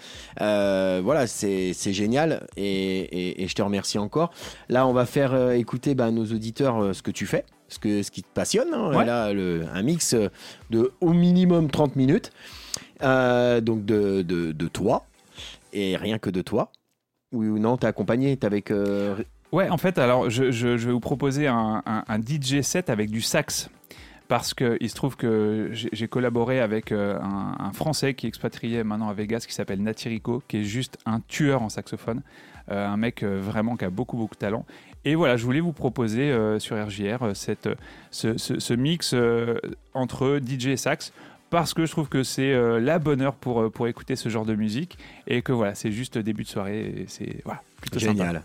Voilà, 1.01 1.25
c'est 1.25 1.73
génial. 1.73 2.45
Et, 2.55 2.65
et- 2.99 3.41
et 3.43 3.47
je 3.47 3.55
te 3.55 3.63
remercie 3.63 3.97
encore. 3.97 4.31
Là, 4.69 4.85
on 4.85 4.93
va 4.93 5.07
faire 5.07 5.51
écouter 5.53 5.95
bah, 5.95 6.11
nos 6.11 6.25
auditeurs 6.25 6.93
ce 6.93 7.01
que 7.01 7.09
tu 7.09 7.25
fais. 7.25 7.45
Ce, 7.71 7.79
que, 7.79 8.03
ce 8.03 8.11
qui 8.11 8.21
te 8.21 8.27
passionne. 8.33 8.73
hein. 8.73 8.93
Ouais. 8.95 9.05
Là, 9.05 9.31
le, 9.33 9.65
un 9.73 9.81
mix 9.81 10.13
euh, 10.13 10.27
de 10.69 10.91
au 11.01 11.13
minimum 11.13 11.71
30 11.71 11.95
minutes. 11.95 12.31
Euh, 13.01 13.61
donc 13.61 13.85
de, 13.85 14.21
de, 14.21 14.51
de 14.51 14.67
toi 14.67 15.05
et 15.73 15.95
rien 15.97 16.19
que 16.19 16.29
de 16.29 16.41
toi 16.41 16.71
Oui 17.31 17.47
ou 17.47 17.57
non, 17.57 17.77
t'es 17.77 17.87
accompagné, 17.87 18.35
t'es 18.37 18.45
avec. 18.45 18.69
euh, 18.71 19.15
Ouais, 19.51 19.69
en 19.69 19.77
fait, 19.77 19.97
alors 19.97 20.29
je, 20.29 20.51
je- 20.51 20.77
je 20.77 20.85
vais 20.87 20.93
vous 20.93 20.99
proposer 20.99 21.47
un, 21.47 21.81
un- 21.85 22.03
un 22.07 22.19
DJ 22.21 22.61
set 22.61 22.89
avec 22.89 23.09
du 23.09 23.21
sax. 23.21 23.69
Parce 24.27 24.53
qu'il 24.53 24.89
se 24.89 24.95
trouve 24.95 25.17
que 25.17 25.69
j'ai 25.73 26.07
collaboré 26.07 26.61
avec 26.61 26.93
un, 26.93 27.55
un 27.59 27.73
Français 27.73 28.13
qui 28.13 28.27
est 28.27 28.29
expatrié 28.29 28.81
maintenant 28.85 29.09
à 29.09 29.13
Vegas 29.13 29.43
qui 29.45 29.53
s'appelle 29.53 29.83
Natirico, 29.83 30.41
qui 30.47 30.57
est 30.59 30.63
juste 30.63 30.97
un 31.05 31.19
tueur 31.27 31.61
en 31.61 31.67
saxophone. 31.67 32.21
Euh, 32.69 32.87
un 32.87 32.95
mec 32.95 33.23
euh, 33.23 33.41
vraiment 33.41 33.75
qui 33.75 33.83
a 33.83 33.89
beaucoup, 33.89 34.15
beaucoup 34.15 34.35
de 34.35 34.39
talent. 34.39 34.65
Et 35.05 35.15
voilà, 35.15 35.35
je 35.37 35.43
voulais 35.45 35.59
vous 35.61 35.73
proposer 35.73 36.31
euh, 36.31 36.59
sur 36.59 36.75
RJR 36.77 37.23
euh, 37.23 37.33
cette, 37.33 37.67
ce, 38.11 38.37
ce- 38.37 38.59
ce 38.59 38.73
mix 38.73 39.13
euh, 39.13 39.57
entre 39.93 40.39
DJ 40.45 40.67
et 40.67 40.77
sax. 40.77 41.11
Parce 41.49 41.73
que 41.73 41.85
je 41.85 41.91
trouve 41.91 42.07
que 42.07 42.23
c'est 42.23 42.53
euh, 42.53 42.79
la 42.79 42.97
bonne 42.99 43.21
heure 43.21 43.33
pour, 43.35 43.61
euh, 43.61 43.69
pour 43.69 43.87
écouter 43.87 44.15
ce 44.15 44.29
genre 44.29 44.45
de 44.45 44.55
musique. 44.55 44.97
Et 45.27 45.41
que 45.41 45.51
voilà, 45.51 45.75
c'est 45.75 45.91
juste 45.91 46.17
début 46.17 46.43
de 46.43 46.47
soirée. 46.47 46.81
Et 46.81 47.05
c'est 47.07 47.41
voilà, 47.43 47.61
plutôt 47.81 47.99
sympa. 47.99 48.11
Génial. 48.13 48.43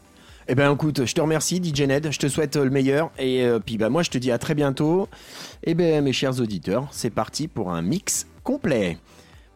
Eh 0.48 0.54
ben 0.54 0.72
écoute, 0.72 1.04
je 1.04 1.12
te 1.12 1.20
remercie 1.20 1.56
DJ 1.62 1.82
Ned, 1.82 2.08
je 2.12 2.18
te 2.20 2.28
souhaite 2.28 2.54
euh, 2.56 2.62
le 2.64 2.70
meilleur 2.70 3.10
et 3.18 3.42
euh, 3.44 3.58
puis 3.58 3.78
bah 3.78 3.88
moi 3.88 4.04
je 4.04 4.10
te 4.10 4.18
dis 4.18 4.30
à 4.30 4.38
très 4.38 4.54
bientôt. 4.54 5.08
Et 5.64 5.74
ben 5.74 6.02
mes 6.04 6.12
chers 6.12 6.40
auditeurs, 6.40 6.86
c'est 6.92 7.10
parti 7.10 7.48
pour 7.48 7.72
un 7.72 7.82
mix 7.82 8.28
complet. 8.44 8.96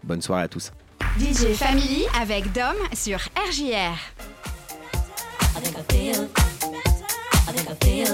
Bonne 0.03 0.21
soirée 0.21 0.43
à 0.43 0.49
tous. 0.49 0.73
DJ 1.19 1.55
Family 1.55 2.03
avec 2.21 2.53
Dom 2.53 2.75
sur 2.93 3.19
RJR. 3.49 3.97
I 8.03 8.07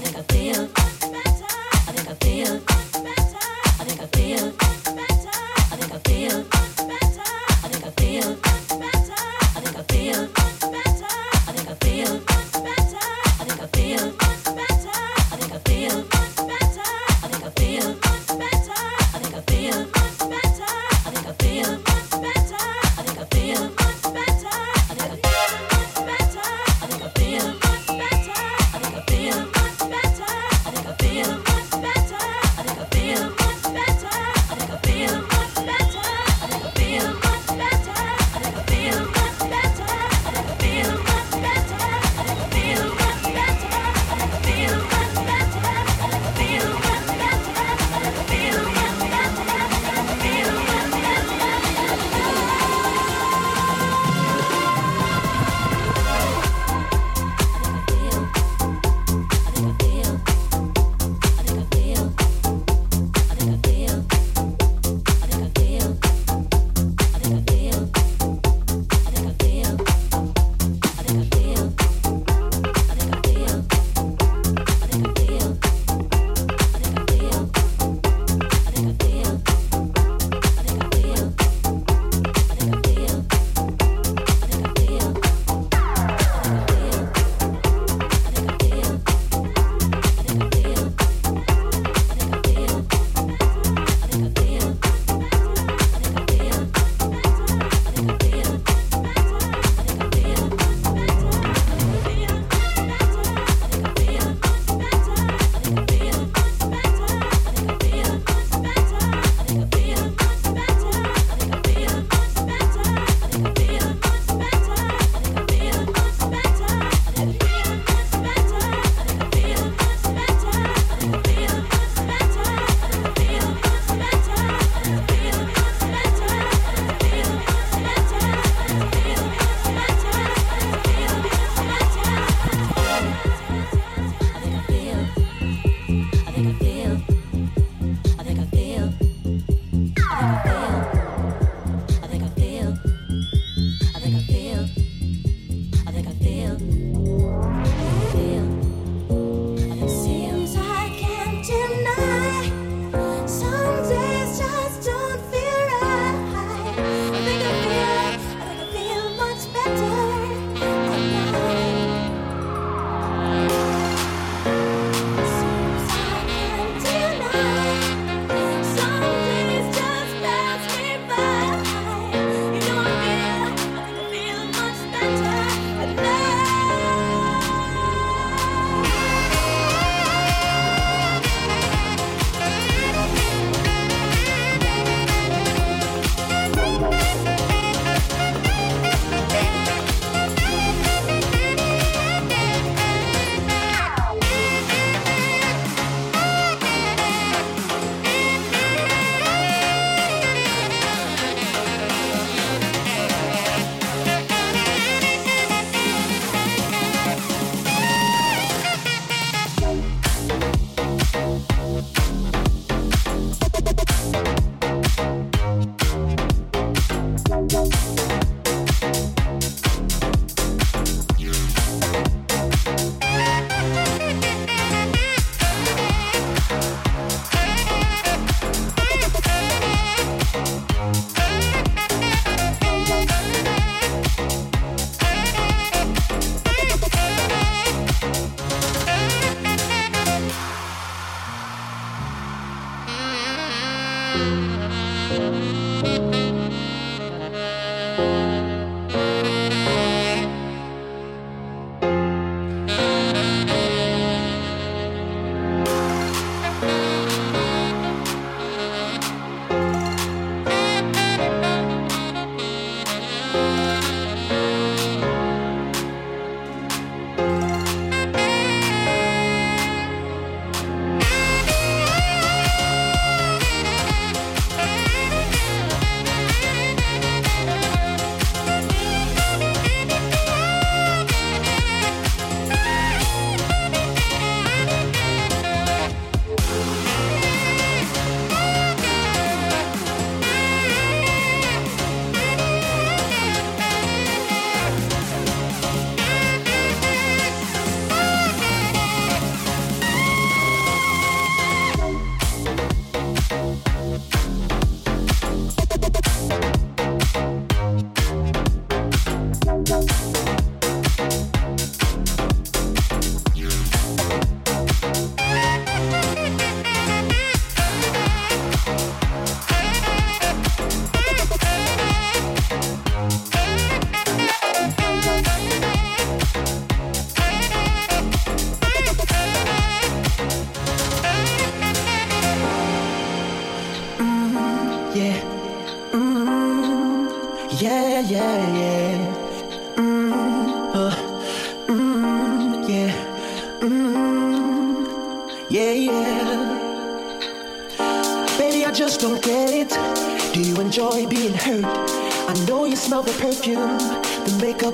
think 0.00 0.16
I 5.92 5.98
feel 5.98 6.65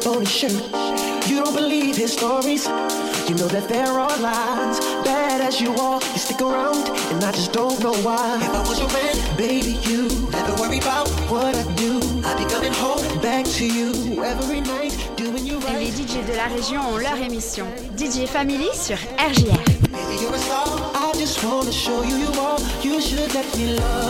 phony 0.03 0.27
shirt. 0.27 0.53
You 1.29 1.45
don't 1.45 1.55
believe 1.55 1.97
his 1.97 2.13
stories. 2.13 2.67
You 3.29 3.37
know 3.37 3.47
that 3.55 3.69
there 3.69 3.87
are 3.87 4.17
lies. 4.19 4.81
Bad 5.05 5.41
as 5.41 5.61
you 5.61 5.73
are, 5.77 6.01
you 6.03 6.19
stick 6.19 6.41
around, 6.43 6.89
and 7.13 7.23
I 7.23 7.31
just 7.31 7.53
don't 7.53 7.79
know 7.81 7.95
why. 8.03 8.39
If 8.43 8.51
I 8.51 8.61
was 8.69 8.79
your 8.81 8.93
man, 8.99 9.15
baby, 9.37 9.79
you 9.89 10.09
never 10.31 10.55
worry 10.61 10.79
about 10.79 11.09
what 11.31 11.55
I 11.55 11.63
do. 11.75 12.01
I'd 12.27 12.37
be 12.37 12.47
coming 12.53 12.73
home 12.75 13.07
back 13.21 13.45
to 13.59 13.65
you 13.65 14.25
every 14.25 14.61
night, 14.61 14.93
doing 15.17 15.47
you 15.47 15.59
right. 15.61 15.79
Les 15.79 15.93
DJ 15.93 16.27
de 16.27 16.37
la 16.37 16.49
région 16.49 16.81
ont 16.93 16.99
leur 16.99 17.19
émission. 17.19 17.67
DJ 17.97 18.27
Family 18.27 18.71
sur 18.75 18.97
RJR. 19.19 19.63
Baby, 19.93 20.17
you're 20.21 20.35
a 20.35 20.39
star. 20.39 20.67
I 20.95 21.13
just 21.17 21.45
wanna 21.45 21.71
show 21.71 22.03
you 22.03 22.17
you 22.17 22.33
are. 22.41 22.59
You 22.83 23.01
should 23.01 23.33
let 23.35 23.47
me 23.57 23.77
love. 23.77 24.02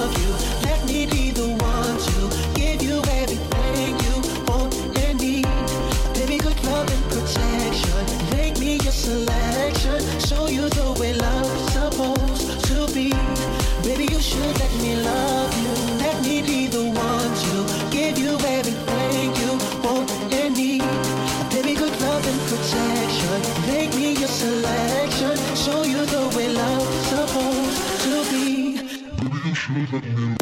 never 29.92 30.06
knew. 30.08 30.41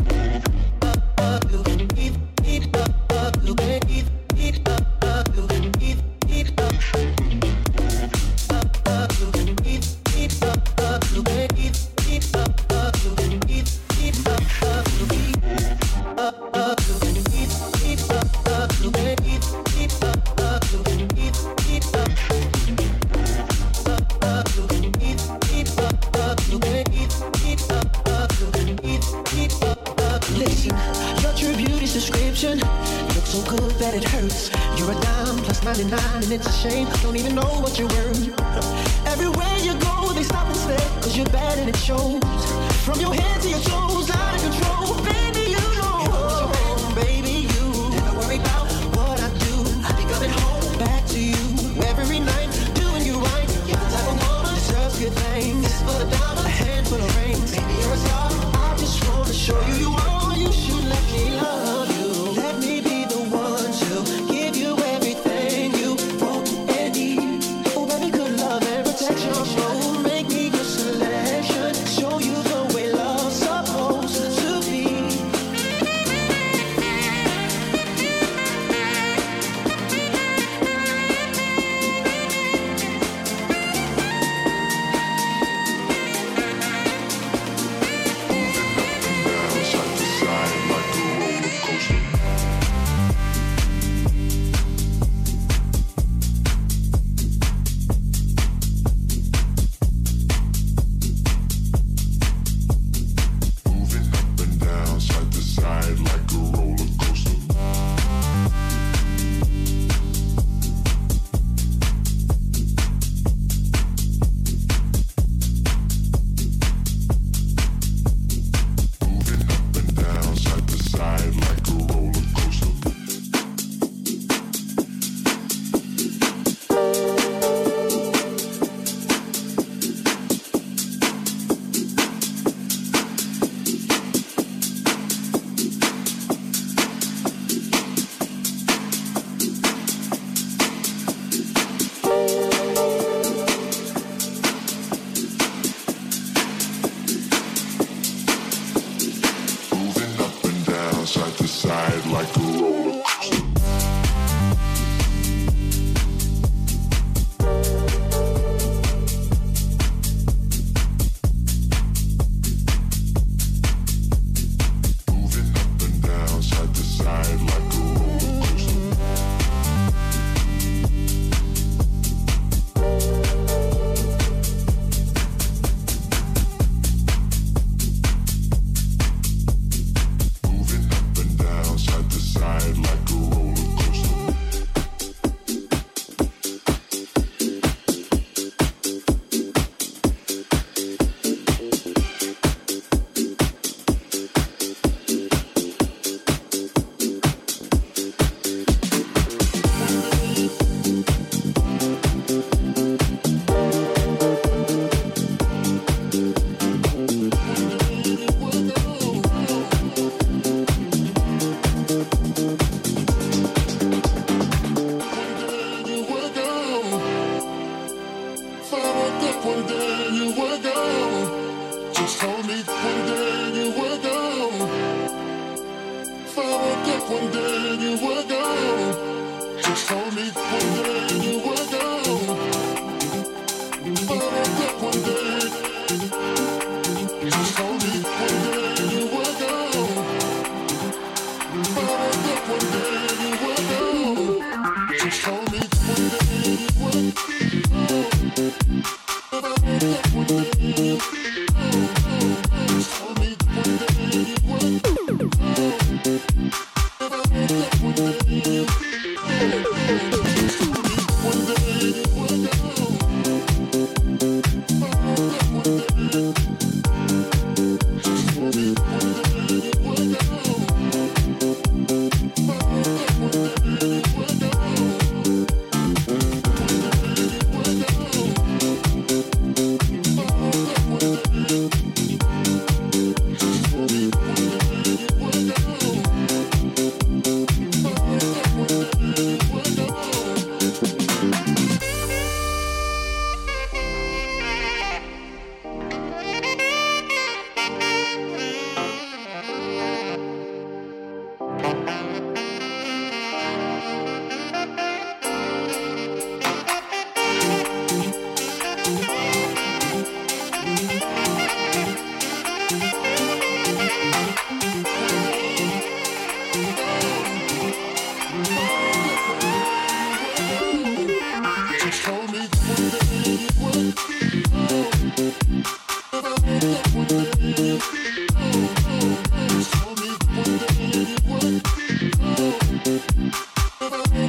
Side 151.11 151.37
to 151.39 151.49
side 151.49 152.07
like 152.07 152.37
a 152.37 152.41
roller 152.41 152.90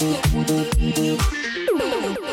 Thank 0.01 0.97
you. 0.97 2.30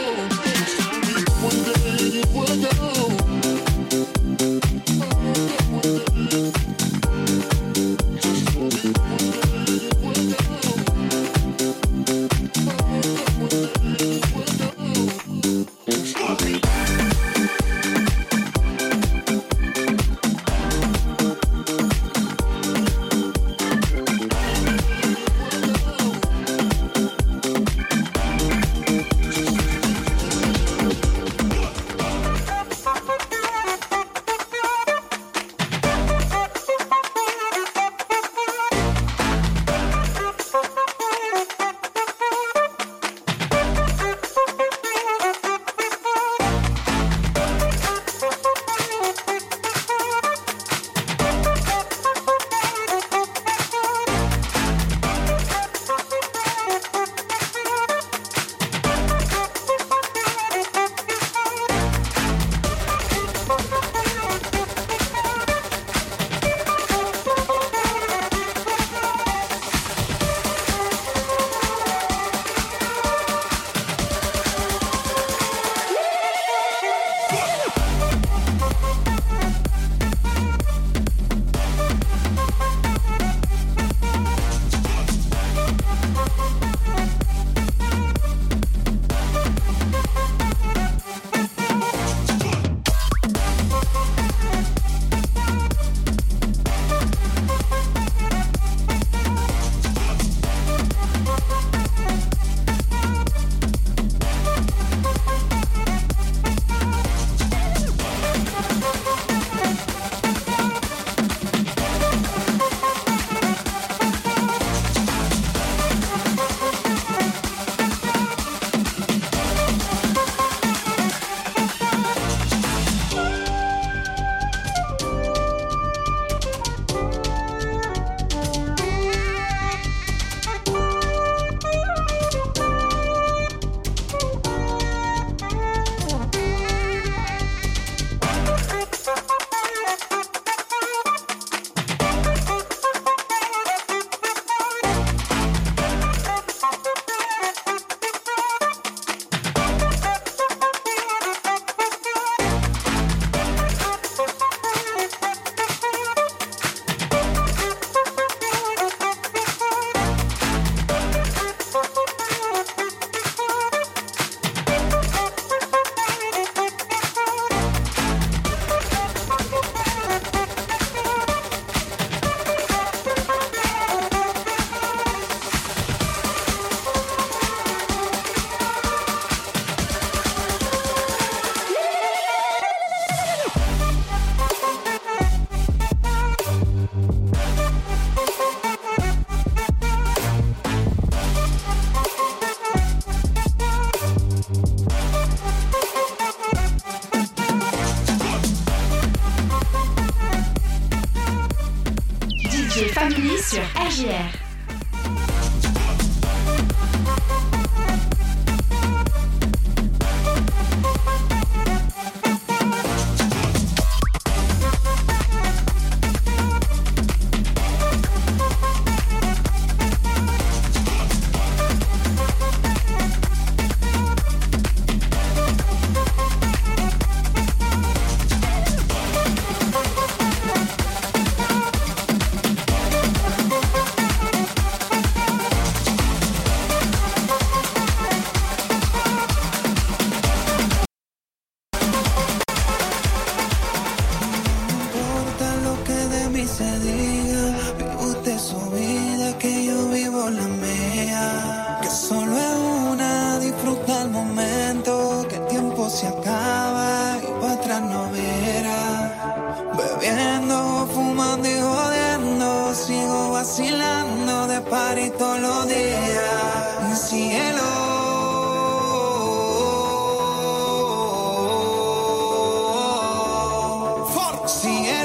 See 274.49 274.97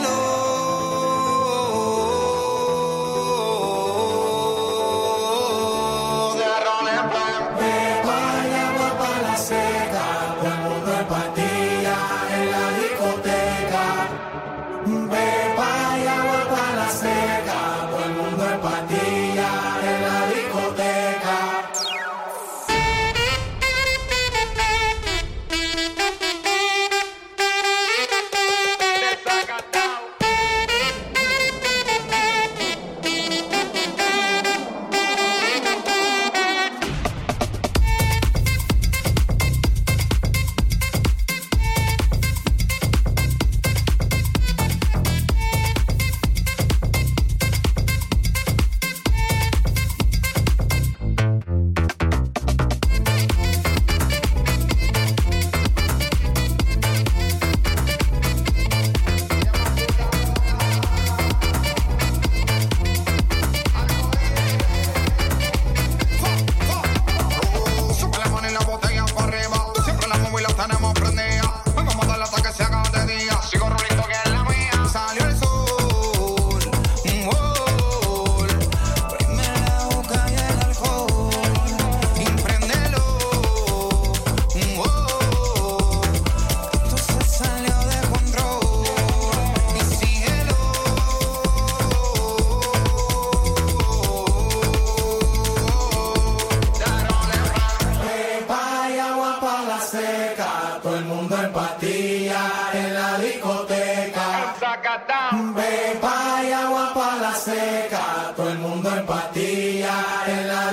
Hombre, 105.34 105.98
paya, 106.00 106.68
agua 106.68 106.94
para 106.94 107.18
la 107.18 107.34
seca, 107.34 108.34
todo 108.36 108.50
el 108.52 108.60
mundo 108.60 108.88
en 108.96 109.04
patilla, 109.04 109.96
en 110.28 110.48
la 110.48 110.72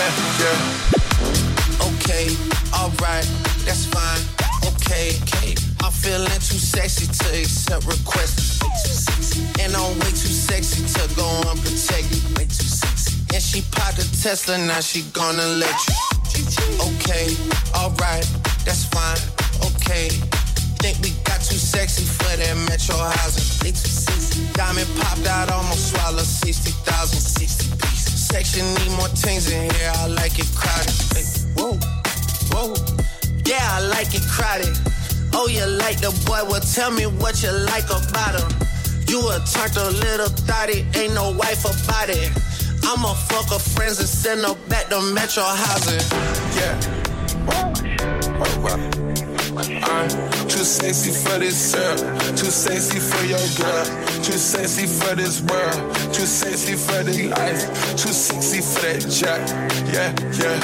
Yeah, 0.00 0.08
yeah. 0.40 1.92
Okay, 1.92 2.32
alright, 2.72 3.28
that's 3.68 3.84
fine. 3.84 4.22
Okay, 4.64 5.12
okay. 5.20 5.52
I'm 5.84 5.92
feeling 5.92 6.40
too 6.40 6.56
sexy 6.56 7.04
to 7.04 7.28
accept 7.36 7.84
requests. 7.84 8.64
And 9.60 9.76
I'm 9.76 9.92
way 10.00 10.08
too 10.16 10.32
sexy 10.32 10.88
to 10.96 11.14
go 11.16 11.28
unprotected. 11.50 12.16
Way 12.38 12.48
too 12.48 12.64
sexy. 12.64 13.12
And 13.34 13.42
she 13.42 13.60
popped 13.72 13.98
a 13.98 14.06
Tesla, 14.22 14.56
now 14.56 14.80
she 14.80 15.02
gonna 15.12 15.44
let 15.60 15.76
you. 15.84 15.94
Okay, 16.80 17.36
alright, 17.76 18.24
that's 18.64 18.88
fine. 18.88 19.20
Okay. 19.68 20.08
Think 20.80 20.96
we 21.04 21.10
got 21.28 21.44
too 21.44 21.60
sexy 21.60 22.04
for 22.04 22.36
that 22.40 22.56
metro 22.70 22.96
housing. 22.96 23.44
Diamond 24.54 24.88
popped 24.96 25.26
out, 25.26 25.50
almost 25.50 25.92
swallowed 25.92 26.24
60,000. 26.24 27.20
60 27.20 27.40
pieces. 27.50 27.79
Section 28.30 28.64
need 28.74 28.96
more 28.96 29.08
things 29.08 29.50
in 29.50 29.68
here, 29.74 29.92
I 29.96 30.06
like 30.06 30.38
it 30.38 30.46
crowded. 30.54 30.94
Hey, 31.10 31.26
whoa, 31.58 31.74
whoa. 32.54 32.74
Yeah, 33.44 33.58
I 33.58 33.80
like 33.80 34.14
it 34.14 34.22
crowded. 34.22 34.70
Oh, 35.34 35.48
you 35.48 35.66
like 35.66 35.98
the 35.98 36.10
boy? 36.26 36.38
Well, 36.48 36.60
tell 36.60 36.92
me 36.92 37.06
what 37.06 37.42
you 37.42 37.50
like 37.50 37.90
about 37.90 38.38
him. 38.38 38.50
You 39.08 39.18
a 39.30 39.42
a 39.42 39.90
little 39.90 40.28
thotty, 40.46 40.86
ain't 40.94 41.14
no 41.14 41.32
wife 41.32 41.64
about 41.64 42.08
it. 42.08 42.30
I'ma 42.84 43.14
fuck 43.14 43.50
her 43.50 43.58
friends 43.58 43.98
and 43.98 44.08
send 44.08 44.42
her 44.42 44.54
back 44.68 44.86
to 44.90 45.00
Metro 45.12 45.42
housing. 45.42 46.00
Yeah. 46.54 46.78
Oh, 47.50 47.72
oh, 48.44 48.99
I'm 49.90 50.08
too 50.46 50.64
sexy 50.64 51.10
for 51.10 51.38
this 51.40 51.74
girl, 51.74 51.96
too 52.36 52.50
sexy 52.50 53.00
for 53.00 53.24
your 53.26 53.42
girl, 53.58 53.84
too 54.22 54.38
sexy 54.38 54.86
for 54.86 55.16
this 55.16 55.42
world, 55.42 55.94
too 56.14 56.26
sexy 56.26 56.76
for 56.76 57.02
this 57.02 57.26
life, 57.26 57.96
too 57.96 58.12
sexy 58.12 58.60
for 58.60 58.82
that 58.86 59.10
jack. 59.10 59.42
Yeah, 59.92 60.14
yeah. 60.38 60.60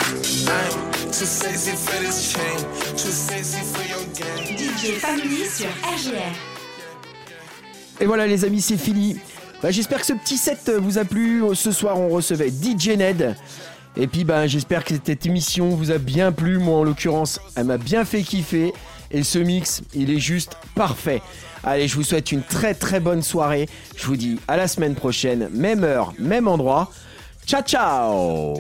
I'm 0.49 1.11
too 1.11 1.27
sexy 1.27 1.73
for 1.73 1.99
this 2.01 2.33
chain, 2.33 2.59
too 2.93 3.11
sexy 3.11 3.63
for 3.67 3.83
your 3.89 4.05
game. 4.15 4.57
DJ 4.57 5.01
Family 5.01 5.45
sur 5.45 5.69
RGR. 5.83 6.57
Et 8.01 8.07
voilà 8.07 8.29
les 8.29 8.45
amis, 8.45 8.61
c'est 8.61 8.77
fini. 8.77 9.19
Bah, 9.61 9.73
j'espère 9.73 10.01
que 10.01 10.07
ce 10.07 10.13
petit 10.13 10.37
set 10.37 10.71
vous 10.71 10.99
a 10.99 11.05
plu. 11.05 11.43
Ce 11.55 11.73
soir, 11.73 11.99
on 11.99 12.09
recevait 12.11 12.51
DJ 12.51 12.91
Ned. 12.91 13.37
Et 13.97 14.07
puis, 14.07 14.25
bah, 14.25 14.47
j'espère 14.47 14.85
que 14.85 14.95
cette 14.95 15.27
émission 15.27 15.71
vous 15.71 15.91
a 15.91 15.99
bien 15.99 16.31
plu. 16.31 16.59
Moi, 16.59 16.77
en 16.77 16.85
l'occurrence, 16.85 17.41
elle 17.57 17.65
m'a 17.65 17.79
bien 17.79 18.05
fait 18.05 18.23
kiffer. 18.23 18.75
Et 19.11 19.23
ce 19.23 19.39
mix, 19.39 19.83
il 19.95 20.11
est 20.11 20.21
juste 20.21 20.57
parfait. 20.75 21.23
Allez, 21.65 21.89
je 21.89 21.97
vous 21.97 22.05
souhaite 22.05 22.33
une 22.33 22.43
très 22.43 22.75
très 22.75 23.01
bonne 23.01 23.23
soirée. 23.23 23.69
Je 23.97 24.07
vous 24.07 24.17
dis 24.17 24.39
à 24.49 24.57
la 24.57 24.69
semaine 24.69 24.95
prochaine, 24.95 25.49
même 25.53 25.85
heure, 25.85 26.13
même 26.19 26.49
endroit. 26.49 26.91
Ciao 27.47 27.63
ciao 27.63 28.55